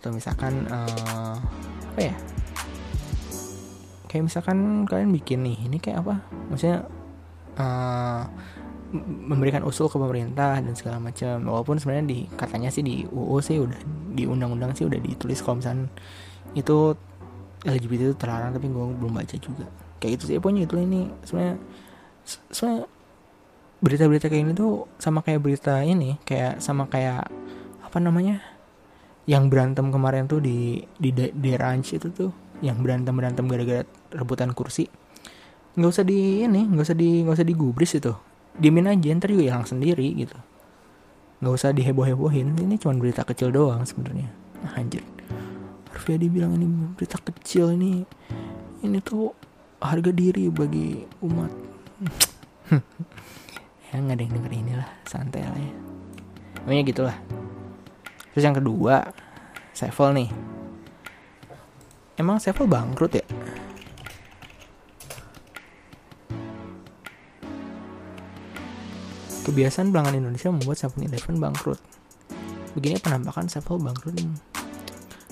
Atau 0.00 0.16
misalkan 0.16 0.64
uh, 0.72 1.36
apa 1.92 2.00
ya 2.00 2.14
kayak 4.08 4.26
misalkan 4.26 4.88
kalian 4.88 5.12
bikin 5.12 5.44
nih 5.44 5.56
ini 5.68 5.76
kayak 5.76 6.00
apa? 6.02 6.24
Maksudnya 6.48 6.88
uh, 7.60 8.24
memberikan 9.28 9.62
usul 9.62 9.86
ke 9.86 10.00
pemerintah 10.00 10.58
dan 10.58 10.74
segala 10.74 10.98
macam. 10.98 11.44
Walaupun 11.44 11.78
sebenarnya 11.78 12.06
di 12.08 12.18
katanya 12.34 12.72
sih 12.72 12.82
di 12.82 13.04
UU 13.06 13.38
sih 13.38 13.60
udah 13.60 13.80
di 14.16 14.24
undang-undang 14.26 14.74
sih 14.74 14.88
udah 14.88 14.98
ditulis 14.98 15.38
kalau 15.44 15.62
misalnya 15.62 15.86
itu 16.58 16.98
LGBT 17.64 18.12
itu 18.12 18.16
terlarang 18.16 18.56
tapi 18.56 18.72
gue 18.72 18.84
belum 18.96 19.12
baca 19.12 19.36
juga. 19.36 19.68
Kayak 20.00 20.20
gitu 20.20 20.24
sih 20.32 20.36
pokoknya 20.40 20.64
itu 20.64 20.74
ini. 20.80 21.02
Sebenarnya 21.24 21.56
so 22.24 22.88
berita-berita 23.80 24.28
kayak 24.28 24.42
ini 24.44 24.52
tuh 24.52 24.88
sama 25.00 25.24
kayak 25.24 25.40
berita 25.40 25.80
ini 25.80 26.20
kayak 26.28 26.60
sama 26.60 26.84
kayak 26.88 27.28
apa 27.80 27.98
namanya 27.98 28.44
yang 29.24 29.48
berantem 29.48 29.88
kemarin 29.88 30.28
tuh 30.28 30.40
di 30.40 30.84
di 31.00 31.10
di 31.12 31.50
ranch 31.56 31.96
itu 31.96 32.12
tuh 32.12 32.30
yang 32.60 32.80
berantem 32.84 33.16
berantem 33.16 33.44
gara-gara 33.48 33.84
rebutan 34.12 34.52
kursi. 34.52 34.88
Nggak 35.76 35.90
usah 35.96 36.04
di 36.04 36.44
ini 36.44 36.68
nggak 36.68 36.84
usah 36.84 36.96
di 36.96 37.24
nggak 37.24 37.36
usah 37.40 37.46
digubris 37.48 37.92
itu. 37.96 38.12
Dimin 38.56 38.88
aja 38.88 39.16
ntar 39.16 39.32
juga 39.32 39.48
hilang 39.48 39.64
sendiri 39.64 40.12
gitu. 40.16 40.36
Nggak 41.40 41.54
usah 41.56 41.70
diheboh 41.72 42.04
hebohin 42.04 42.52
ini 42.56 42.76
cuma 42.76 42.92
berita 43.00 43.24
kecil 43.24 43.48
doang 43.48 43.84
sebenarnya. 43.88 44.28
Anjir 44.76 45.19
Arfiadi 46.00 46.32
bilang 46.32 46.56
ini 46.56 46.64
berita 46.96 47.20
kecil 47.20 47.76
ini 47.76 48.00
ini 48.80 48.98
tuh 49.04 49.36
harga 49.84 50.08
diri 50.08 50.48
bagi 50.48 51.04
umat. 51.20 51.52
Ya 53.90 53.98
nggak 53.98 54.16
ada 54.16 54.22
yang 54.22 54.34
denger 54.38 54.52
inilah 54.54 54.88
santai 55.02 55.42
lah 55.42 55.58
ya. 55.58 55.74
Pokoknya 56.62 56.82
gitulah. 56.86 57.16
Terus 58.30 58.44
yang 58.46 58.54
kedua 58.54 59.02
Sevel 59.74 60.14
nih. 60.14 60.30
Emang 62.14 62.38
Sevel 62.38 62.70
bangkrut 62.70 63.18
ya? 63.18 63.26
Kebiasaan 69.42 69.90
pelanggan 69.90 70.22
Indonesia 70.22 70.54
membuat 70.54 70.78
7-Eleven 70.78 71.42
bangkrut. 71.42 71.82
Begini 72.78 73.02
penampakan 73.02 73.50
Sevel 73.50 73.82
bangkrut. 73.82 74.14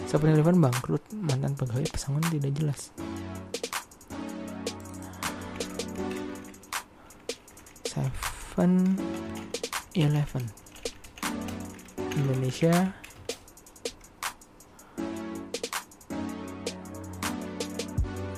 7-Eleven 0.07 0.63
bangkrut, 0.63 1.03
mantan 1.19 1.59
pegawai 1.59 1.91
pesangon 1.91 2.23
tidak 2.31 2.55
jelas. 2.55 2.95
Seven 7.83 8.95
Eleven. 9.99 10.45
Indonesia. 12.15 12.95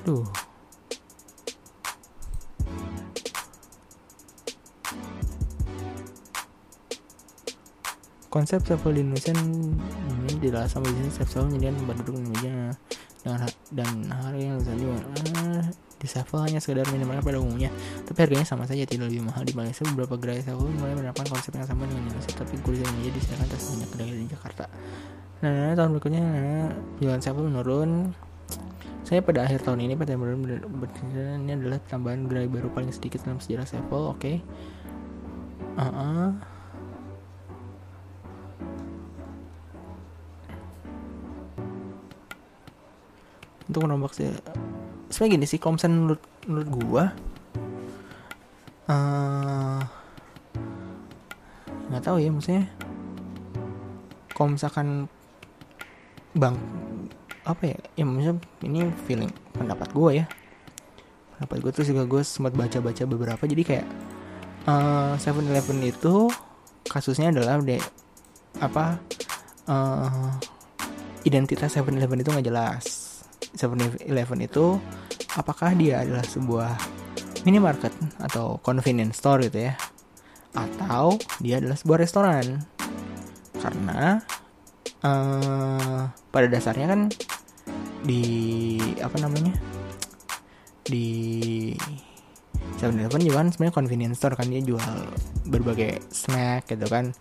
Duh 0.09 0.40
Konsep 8.41 8.65
travel 8.65 8.97
di 8.97 9.05
Indonesia 9.05 9.37
ini 9.37 10.49
adalah 10.49 10.65
sama 10.65 10.89
jenis 10.89 11.21
travel 11.21 11.53
menyediakan 11.53 11.77
tempat 11.77 11.97
duduk 12.01 12.15
dan 12.17 12.25
meja. 12.33 12.57
Dengan 13.21 13.39
dan 13.69 13.89
harga 14.09 14.41
yang 14.41 14.57
bisa 14.57 14.73
uh, 14.73 15.61
di 16.01 16.07
travel 16.09 16.39
hanya 16.49 16.57
sekedar 16.57 16.89
minimal 16.89 17.21
pada 17.21 17.37
umumnya. 17.37 17.69
Tapi 18.09 18.17
harganya 18.17 18.49
sama 18.49 18.65
saja 18.65 18.89
tidak 18.89 19.13
lebih 19.13 19.29
mahal. 19.29 19.45
Di 19.45 19.53
Malaysia 19.53 19.85
beberapa 19.93 20.17
gerai 20.17 20.41
travel 20.41 20.73
mulai 20.73 20.97
menerapkan 20.97 21.29
konsep 21.29 21.53
yang 21.53 21.69
sama 21.69 21.85
dengan 21.85 22.09
Indonesia 22.09 22.33
tapi 22.33 22.57
kursi 22.65 22.81
dan 22.81 22.97
meja 22.97 23.11
disediakan 23.13 23.45
atas 23.45 23.63
banyak 23.77 23.89
kedai 23.93 24.09
di 24.09 24.29
Jakarta. 24.33 24.65
Nah, 25.45 25.51
nah, 25.53 25.73
tahun 25.77 25.91
berikutnya 26.01 26.25
nah, 26.25 26.69
jualan 26.97 27.21
travel 27.21 27.45
menurun. 27.45 27.91
Saya 29.05 29.21
pada 29.21 29.45
akhir 29.45 29.69
tahun 29.69 29.85
ini 29.85 30.01
pada 30.01 30.17
ini 30.17 31.53
adalah 31.61 31.77
tambahan 31.93 32.25
gerai 32.25 32.49
baru 32.49 32.73
paling 32.73 32.89
sedikit 32.89 33.21
dalam 33.21 33.37
sejarah 33.37 33.69
travel 33.69 34.17
oke. 34.17 34.33
-uh. 35.93 36.50
Untuk 43.71 43.87
merombak 43.87 44.13
sih. 44.19 44.27
Sebenarnya 45.15 45.35
gini 45.39 45.47
sih 45.47 45.59
misalnya 45.63 45.97
menurut 45.97 46.23
menurut 46.51 46.69
gua 46.75 47.05
eh, 48.91 49.81
nggak 51.91 52.03
uh, 52.03 52.07
tahu 52.07 52.19
ya 52.19 52.31
maksudnya 52.35 52.67
kalau 54.35 54.59
misalkan 54.59 55.07
bang 56.35 56.55
apa 57.47 57.63
ya 57.75 57.79
ya 57.99 58.05
maksudnya 58.07 58.43
ini 58.67 58.91
feeling 59.07 59.31
pendapat 59.55 59.89
gua 59.95 60.11
ya. 60.15 60.27
Pendapat 61.39 61.57
gue 61.65 61.73
tuh 61.73 61.87
juga 61.89 62.05
gue 62.05 62.21
sempat 62.21 62.53
baca-baca 62.53 63.09
beberapa 63.09 63.41
jadi 63.49 63.63
kayak 63.65 63.87
eh, 64.69 65.13
Seven 65.17 65.49
uh, 65.49 65.51
Eleven 65.57 65.81
itu 65.81 66.29
kasusnya 66.85 67.33
adalah 67.33 67.65
de 67.65 67.81
apa 68.61 69.01
uh, 69.65 70.37
identitas 71.25 71.73
Seven 71.73 71.97
Eleven 71.97 72.21
itu 72.21 72.29
nggak 72.29 72.45
jelas 72.45 73.00
7-Eleven 73.55 74.41
itu 74.45 74.79
apakah 75.35 75.75
dia 75.75 76.03
adalah 76.03 76.23
sebuah 76.27 76.71
minimarket 77.43 77.95
atau 78.21 78.61
convenience 78.61 79.19
store 79.19 79.49
gitu 79.49 79.71
ya? 79.71 79.75
Atau 80.55 81.19
dia 81.39 81.63
adalah 81.63 81.79
sebuah 81.79 81.99
restoran? 82.03 82.63
Karena 83.61 84.19
uh, 85.05 86.03
pada 86.11 86.47
dasarnya 86.51 86.87
kan 86.91 87.01
di 88.05 88.23
apa 89.01 89.17
namanya? 89.21 89.55
Di 90.85 91.07
7-Eleven 92.81 93.21
juga 93.29 93.37
kan 93.45 93.49
sebenarnya 93.53 93.77
convenience 93.77 94.17
store 94.19 94.35
kan 94.41 94.49
dia 94.49 94.65
jual 94.65 94.97
berbagai 95.49 96.01
snack 96.09 96.71
gitu 96.73 96.89
kan 96.89 97.13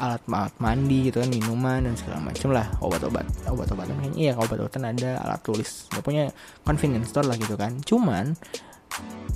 alat 0.00 0.22
alat 0.30 0.54
mandi 0.56 1.12
gitu 1.12 1.20
kan 1.20 1.28
minuman 1.28 1.84
dan 1.84 1.94
segala 1.98 2.22
macam 2.24 2.48
lah 2.54 2.64
obat-obat 2.80 3.28
obat-obatan 3.44 3.92
kan 3.92 4.12
iya 4.16 4.32
obat-obatan 4.38 4.88
ada 4.88 5.20
alat 5.20 5.40
tulis 5.44 5.90
dia 5.92 6.00
punya 6.00 6.24
convenience 6.64 7.12
store 7.12 7.28
lah 7.28 7.36
gitu 7.36 7.54
kan. 7.58 7.76
Cuman 7.84 8.34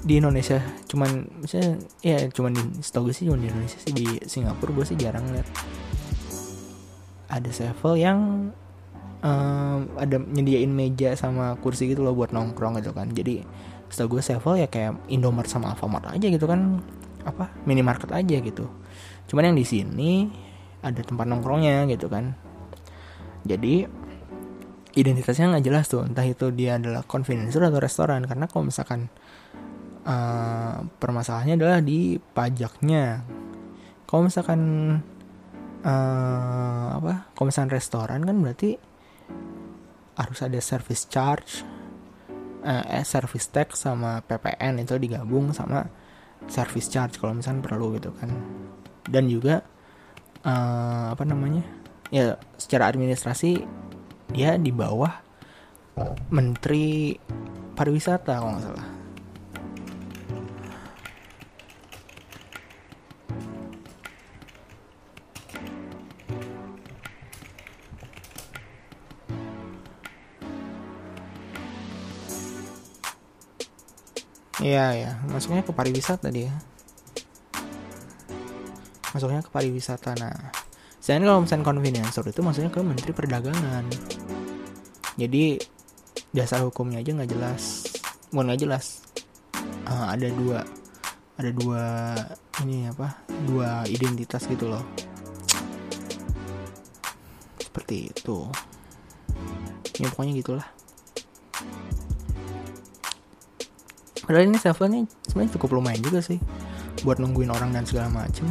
di 0.07 0.21
Indonesia 0.21 0.61
cuman 0.87 1.27
misalnya 1.43 1.81
ya 2.05 2.29
cuman 2.31 2.53
di 2.55 2.63
gue 2.79 3.15
sih 3.17 3.25
cuman 3.27 3.41
di 3.43 3.49
Indonesia 3.49 3.79
sih 3.81 3.93
di 3.93 4.07
Singapura 4.25 4.71
gue 4.73 4.87
sih 4.87 4.97
jarang 4.97 5.25
lihat. 5.33 5.49
Ada 7.27 7.51
sevel 7.51 7.93
yang 7.99 8.19
um, 9.21 9.79
ada 9.99 10.17
nyediain 10.21 10.71
meja 10.71 11.13
sama 11.19 11.59
kursi 11.59 11.91
gitu 11.91 12.07
loh 12.07 12.15
buat 12.15 12.31
nongkrong 12.31 12.79
gitu 12.81 12.95
kan. 12.95 13.11
Jadi 13.11 13.43
setahu 13.91 14.19
gue 14.19 14.23
sevel 14.23 14.63
ya 14.63 14.69
kayak 14.71 14.99
Indomaret 15.11 15.51
sama 15.51 15.75
Alfamart 15.75 16.11
aja 16.11 16.27
gitu 16.27 16.47
kan 16.47 16.81
apa 17.27 17.51
minimarket 17.67 18.13
aja 18.15 18.37
gitu. 18.39 18.71
Cuman 19.27 19.51
yang 19.51 19.57
di 19.59 19.67
sini 19.67 20.11
ada 20.87 21.03
tempat 21.03 21.27
nongkrongnya 21.27 21.91
gitu 21.91 22.07
kan. 22.07 22.39
Jadi 23.43 23.87
identitasnya 24.97 25.53
nggak 25.53 25.67
jelas 25.67 25.85
tuh 25.91 26.07
entah 26.07 26.25
itu 26.25 26.49
dia 26.55 26.79
adalah 26.81 27.03
convenience 27.05 27.53
store 27.53 27.69
atau 27.69 27.83
restoran. 27.83 28.23
Karena 28.25 28.47
kalau 28.47 28.71
misalkan 28.71 29.11
uh, 30.07 30.87
permasalahannya 30.87 31.59
adalah 31.59 31.79
di 31.83 32.17
pajaknya. 32.17 33.27
Kalau 34.07 34.23
misalkan 34.31 34.61
uh, 35.83 36.87
apa 36.97 37.35
kalau 37.35 37.47
misalkan 37.51 37.75
restoran 37.75 38.23
kan 38.23 38.37
berarti 38.39 38.79
harus 40.17 40.39
ada 40.41 40.57
service 40.65 41.05
charge 41.13 41.61
eh 42.67 43.07
service 43.07 43.47
tax 43.53 43.87
sama 43.87 44.27
PPN 44.27 44.83
itu 44.83 44.99
digabung 44.99 45.55
sama 45.55 45.87
service 46.51 46.91
charge 46.91 47.23
kalau 47.23 47.39
misalkan 47.39 47.63
perlu 47.63 47.95
gitu 47.95 48.11
kan. 48.17 48.31
Dan 49.07 49.31
juga 49.31 49.63
uh, 50.47 51.13
apa 51.13 51.27
namanya? 51.27 51.67
Ya 52.15 52.39
secara 52.55 52.87
administrasi 52.87 53.67
dia 54.31 54.55
di 54.55 54.71
bawah 54.71 55.11
menteri 56.31 57.19
pariwisata 57.75 58.39
kalau 58.39 58.55
nggak 58.55 58.67
salah. 58.71 58.89
Iya 74.67 74.87
ya, 74.99 75.11
masuknya 75.31 75.63
ke 75.63 75.71
pariwisata 75.71 76.27
dia 76.33 76.51
masuknya 79.17 79.41
ke 79.41 79.49
pariwisata. 79.49 80.13
Nah 80.21 80.53
saya 81.01 81.17
kalau 81.25 81.41
misalnya 81.41 81.65
convenience 81.65 82.13
store 82.13 82.29
itu 82.29 82.45
maksudnya 82.45 82.69
ke 82.69 82.81
menteri 82.85 83.13
perdagangan. 83.17 83.85
Jadi 85.17 85.57
dasar 86.37 86.61
hukumnya 86.69 87.01
aja 87.01 87.17
nggak 87.17 87.31
jelas. 87.33 87.89
Bukan 88.29 88.53
nggak 88.53 88.61
jelas. 88.61 89.01
Uh, 89.89 90.13
ada 90.13 90.29
dua 90.29 90.61
ada 91.41 91.51
dua 91.57 91.85
ini 92.61 92.93
apa? 92.93 93.17
Dua 93.49 93.89
identitas 93.89 94.45
gitu 94.45 94.69
loh. 94.69 94.85
Seperti 97.57 98.13
itu. 98.13 98.39
Ya 99.97 100.13
pokoknya 100.13 100.37
gitulah. 100.37 100.69
Padahal 104.27 104.51
ini 104.51 104.59
servernya 104.59 105.01
sebenarnya 105.31 105.55
cukup 105.55 105.79
lumayan 105.79 106.03
juga 106.03 106.19
sih 106.19 106.43
buat 107.07 107.23
nungguin 107.23 107.47
orang 107.55 107.71
dan 107.71 107.87
segala 107.87 108.11
macem 108.11 108.51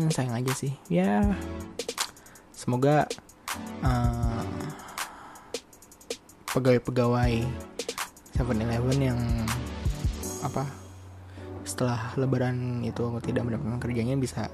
ya, 0.00 0.08
sayang 0.08 0.36
aja 0.40 0.52
sih. 0.56 0.72
Ya. 0.88 1.36
Semoga 2.56 3.04
uh, 3.84 4.44
pegawai-pegawai 6.50 7.44
7-Eleven 8.36 8.98
yang 8.98 9.20
apa 10.40 10.64
setelah 11.68 12.16
lebaran 12.16 12.82
itu 12.82 13.04
tidak 13.22 13.44
mendapatkan 13.44 13.78
kerjanya 13.78 14.16
bisa 14.16 14.48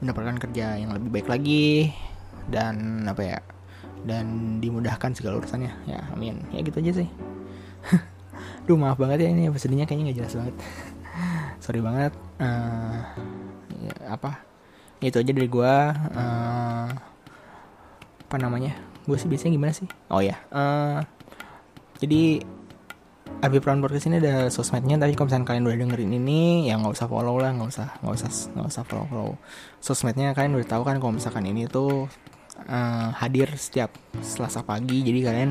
mendapatkan 0.00 0.36
kerja 0.40 0.80
yang 0.80 0.90
lebih 0.96 1.20
baik 1.20 1.28
lagi 1.28 1.92
dan 2.48 3.04
apa 3.04 3.22
ya 3.22 3.38
dan 4.06 4.58
dimudahkan 4.62 5.12
segala 5.14 5.42
urusannya. 5.42 5.72
Ya 5.86 6.00
amin. 6.14 6.42
Ya 6.54 6.62
gitu 6.62 6.78
aja 6.80 6.92
sih. 7.04 7.08
Duh 8.66 8.78
maaf 8.78 8.98
banget 8.98 9.26
ya 9.26 9.28
ini 9.30 9.48
episodenya 9.50 9.84
kayaknya 9.84 10.10
nggak 10.10 10.18
jelas 10.24 10.34
banget. 10.34 10.56
Sorry 11.64 11.80
banget. 11.82 12.12
Uh, 12.38 13.00
ya, 13.82 13.94
apa 14.12 14.55
itu 15.04 15.16
aja 15.20 15.32
dari 15.32 15.48
gue 15.48 15.74
uh, 16.16 16.88
apa 18.26 18.36
namanya? 18.40 18.76
Gue 19.04 19.20
sih 19.20 19.28
biasanya 19.30 19.52
gimana 19.54 19.72
sih? 19.76 19.88
Oh 20.08 20.22
ya 20.24 20.40
uh, 20.50 21.04
jadi 21.98 22.44
Arbi 23.42 23.58
Prawn 23.60 23.84
Podcast 23.84 24.08
ini 24.08 24.22
ada 24.22 24.48
sosmednya 24.48 24.96
tapi 24.96 25.12
kalau 25.12 25.28
misalnya 25.28 25.46
kalian 25.50 25.64
udah 25.68 25.78
dengerin 25.82 26.12
ini 26.16 26.72
ya 26.72 26.80
nggak 26.80 26.94
usah 26.94 27.10
follow 27.10 27.36
lah 27.36 27.52
nggak 27.52 27.68
usah 27.68 27.88
nggak 28.00 28.14
usah 28.16 28.30
nggak 28.54 28.68
usah 28.70 28.82
follow 28.86 29.06
follow 29.10 29.32
sosmednya. 29.82 30.32
Kalian 30.32 30.56
udah 30.56 30.68
tahu 30.68 30.82
kan 30.86 30.96
kalau 31.02 31.12
misalkan 31.18 31.44
ini 31.44 31.68
tuh 31.68 32.08
uh, 32.70 33.08
hadir 33.18 33.50
setiap 33.58 33.92
Selasa 34.24 34.64
pagi. 34.64 35.04
Jadi 35.04 35.18
kalian 35.20 35.50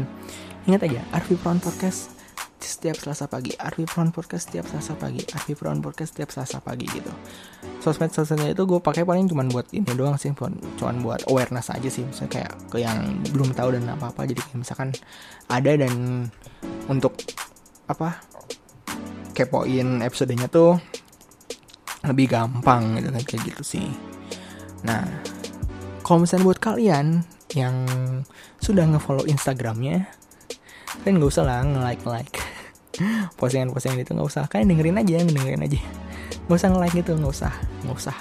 ingat 0.65 0.87
aja 0.87 1.01
Arbi 1.13 1.37
Prawn 1.37 1.61
Podcast 1.61 2.14
setiap 2.59 2.97
Selasa 2.97 3.27
pagi 3.29 3.53
Arvi 3.59 3.85
Prawn 3.85 4.09
Podcast 4.09 4.49
setiap 4.49 4.65
Selasa 4.69 4.95
pagi 4.95 5.21
Arvi 5.33 5.53
Prawn 5.53 5.79
Podcast 5.83 6.15
setiap 6.15 6.29
Selasa 6.31 6.63
pagi 6.63 6.87
gitu. 6.89 7.11
Sosmed 7.83 8.11
sosmednya 8.11 8.55
itu 8.55 8.63
gue 8.65 8.79
pakai 8.81 9.05
paling 9.05 9.29
cuma 9.29 9.45
buat 9.45 9.69
ini 9.75 9.85
doang 9.93 10.17
sih 10.17 10.33
cuma 10.33 10.91
buat 11.01 11.27
awareness 11.29 11.69
aja 11.69 11.85
sih 11.85 12.01
misalnya 12.01 12.31
kayak 12.31 12.51
ke 12.71 12.77
yang 12.81 13.21
belum 13.29 13.53
tahu 13.53 13.77
dan 13.77 13.85
apa 13.91 14.09
apa 14.09 14.25
jadi 14.25 14.41
kayak 14.41 14.57
misalkan 14.57 14.89
ada 15.51 15.71
dan 15.77 15.93
untuk 16.89 17.13
apa 17.85 18.21
kepoin 19.37 20.01
episodenya 20.01 20.49
tuh 20.49 20.79
lebih 22.05 22.31
gampang 22.31 22.97
gitu 23.01 23.09
kan 23.09 23.23
kayak 23.25 23.41
gitu 23.53 23.63
sih. 23.65 23.87
Nah 24.85 25.05
kalau 26.05 26.21
misalnya 26.23 26.45
buat 26.45 26.61
kalian 26.61 27.25
yang 27.53 27.85
sudah 28.61 28.85
ngefollow 28.89 29.25
Instagramnya 29.25 30.05
kalian 31.03 31.15
nggak 31.19 31.31
usah 31.31 31.43
lah 31.43 31.59
nge-like 31.65 32.03
like 32.05 32.35
postingan-postingan 33.39 34.03
itu 34.05 34.11
nggak 34.15 34.29
usah. 34.29 34.43
Kalian 34.47 34.71
dengerin 34.75 35.01
aja 35.01 35.15
dengerin 35.25 35.65
aja. 35.65 35.79
Nggak 36.47 36.57
usah 36.61 36.69
nge-like 36.71 36.95
gitu 37.01 37.11
nggak 37.17 37.33
usah 37.33 37.53
nggak 37.83 37.97
usah. 37.97 38.17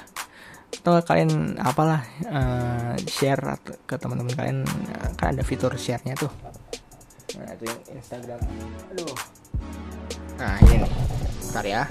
Atau 0.75 0.93
kalian 1.07 1.57
apalah 1.63 2.03
uh, 2.29 2.93
share 3.07 3.41
ke 3.87 3.95
teman-teman 3.97 4.35
kalian 4.35 4.59
kan 5.17 5.33
ada 5.37 5.43
fitur 5.47 5.73
share-nya 5.79 6.19
tuh. 6.19 6.33
Nah 7.39 7.51
itu 7.55 7.65
yang 7.67 7.81
Instagram. 7.99 8.41
Aduh. 8.95 9.17
Nah 10.39 10.59
ini. 10.67 10.89
Ntar 11.55 11.65
ya. 11.67 11.83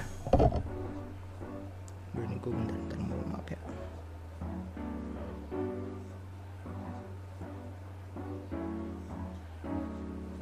Duh, 2.14 2.22
ini 2.22 2.36
bentar, 2.38 2.76
bentar 2.78 2.93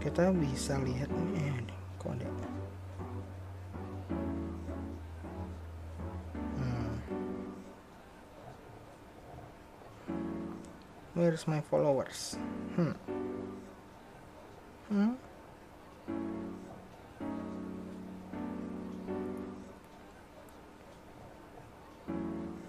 kita 0.03 0.35
bisa 0.35 0.75
lihat 0.83 1.07
nih 1.15 1.47
eh, 1.47 1.63
kode 1.95 2.27
hmm. 6.59 6.95
where's 11.15 11.47
my 11.47 11.63
followers? 11.71 12.35
Hmm. 12.75 12.99
Hmm? 14.91 15.15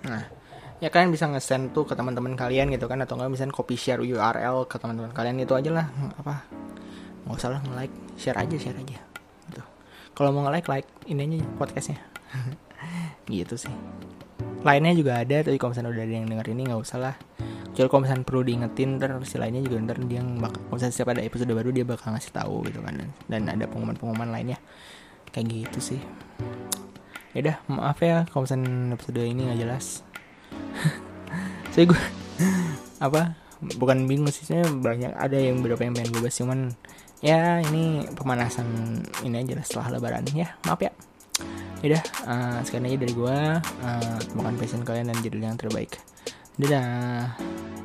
Nah, 0.05 0.23
ya 0.77 0.93
kalian 0.93 1.09
bisa 1.09 1.25
nge-send 1.33 1.73
tuh 1.73 1.89
ke 1.89 1.97
teman-teman 1.97 2.37
kalian 2.37 2.69
gitu 2.69 2.85
kan 2.85 3.01
atau 3.01 3.17
enggak 3.17 3.33
misalnya 3.33 3.57
copy 3.57 3.73
share 3.73 4.05
URL 4.05 4.69
ke 4.69 4.77
teman-teman 4.77 5.09
kalian 5.17 5.41
itu 5.41 5.57
aja 5.57 5.71
lah 5.73 5.87
apa 6.21 6.62
nggak 7.23 7.37
usah 7.39 7.49
lah 7.55 7.61
nge-like 7.63 7.95
share 8.19 8.37
aja 8.37 8.55
share 8.59 8.77
aja. 8.77 8.97
Gitu. 9.49 9.61
Kalau 10.13 10.29
mau 10.35 10.45
nge-like 10.47 10.67
like 10.67 10.89
ini 11.07 11.25
aja 11.25 11.37
podcastnya. 11.55 11.99
Gitu 13.31 13.55
sih. 13.55 13.75
Lainnya 14.63 14.95
juga 14.95 15.19
ada 15.19 15.43
tapi 15.43 15.59
kalau 15.59 15.75
misalnya 15.75 15.91
udah 15.91 16.03
ada 16.03 16.15
yang 16.15 16.27
denger 16.27 16.47
ini 16.55 16.61
nggak 16.71 16.81
usah 16.81 16.99
lah. 16.99 17.15
Jadi 17.73 17.89
kalau 17.89 18.05
misalnya 18.05 18.23
perlu 18.23 18.41
diingetin 18.45 19.01
ntar 19.01 19.17
si 19.25 19.41
lainnya 19.41 19.65
juga 19.65 19.81
ntar 19.81 19.97
dia 20.05 20.21
bakal 20.21 20.61
kalau 20.61 20.75
misalnya 20.77 20.93
setiap 20.93 21.09
ada 21.17 21.21
episode 21.25 21.51
baru 21.51 21.69
dia 21.73 21.85
bakal 21.87 22.13
ngasih 22.13 22.31
tahu 22.31 22.55
gitu 22.69 22.79
kan. 22.85 22.93
Dan, 22.95 23.09
dan 23.27 23.41
ada 23.49 23.65
pengumuman-pengumuman 23.65 24.29
lainnya. 24.29 24.61
Kayak 25.33 25.45
gitu 25.49 25.79
sih. 25.93 26.01
Ya 27.33 27.39
udah 27.41 27.57
maaf 27.65 27.97
ya 28.05 28.29
kalau 28.29 28.45
misalnya 28.45 28.93
episode 28.93 29.19
ini 29.25 29.41
nggak 29.49 29.59
jelas. 29.65 30.05
Saya 31.73 31.89
gue 31.89 32.01
apa? 33.09 33.33
Bukan 33.57 34.05
bingung 34.05 34.29
sih 34.29 34.45
banyak 34.59 35.17
ada 35.17 35.37
yang 35.39 35.65
beberapa 35.65 35.81
yang 35.81 35.97
pengen 35.97 36.13
gue 36.13 36.21
bahas 36.21 36.37
cuman 36.37 36.59
ya 37.23 37.63
ini 37.63 38.03
pemanasan 38.19 38.99
ini 39.23 39.39
aja 39.39 39.55
lah 39.55 39.65
setelah 39.65 39.87
lebaran 39.97 40.27
ya. 40.35 40.51
Maaf 40.67 40.83
ya. 40.83 40.91
Udah 41.83 42.03
uh, 42.27 42.59
sekian 42.63 42.87
aja 42.87 42.97
dari 42.99 43.13
gue 43.15 43.37
uh, 43.63 44.17
temukan 44.27 44.55
passion 44.59 44.83
kalian 44.83 45.07
dan 45.11 45.17
judul 45.23 45.39
yang 45.39 45.55
terbaik. 45.55 45.95
Dadah 46.59 47.33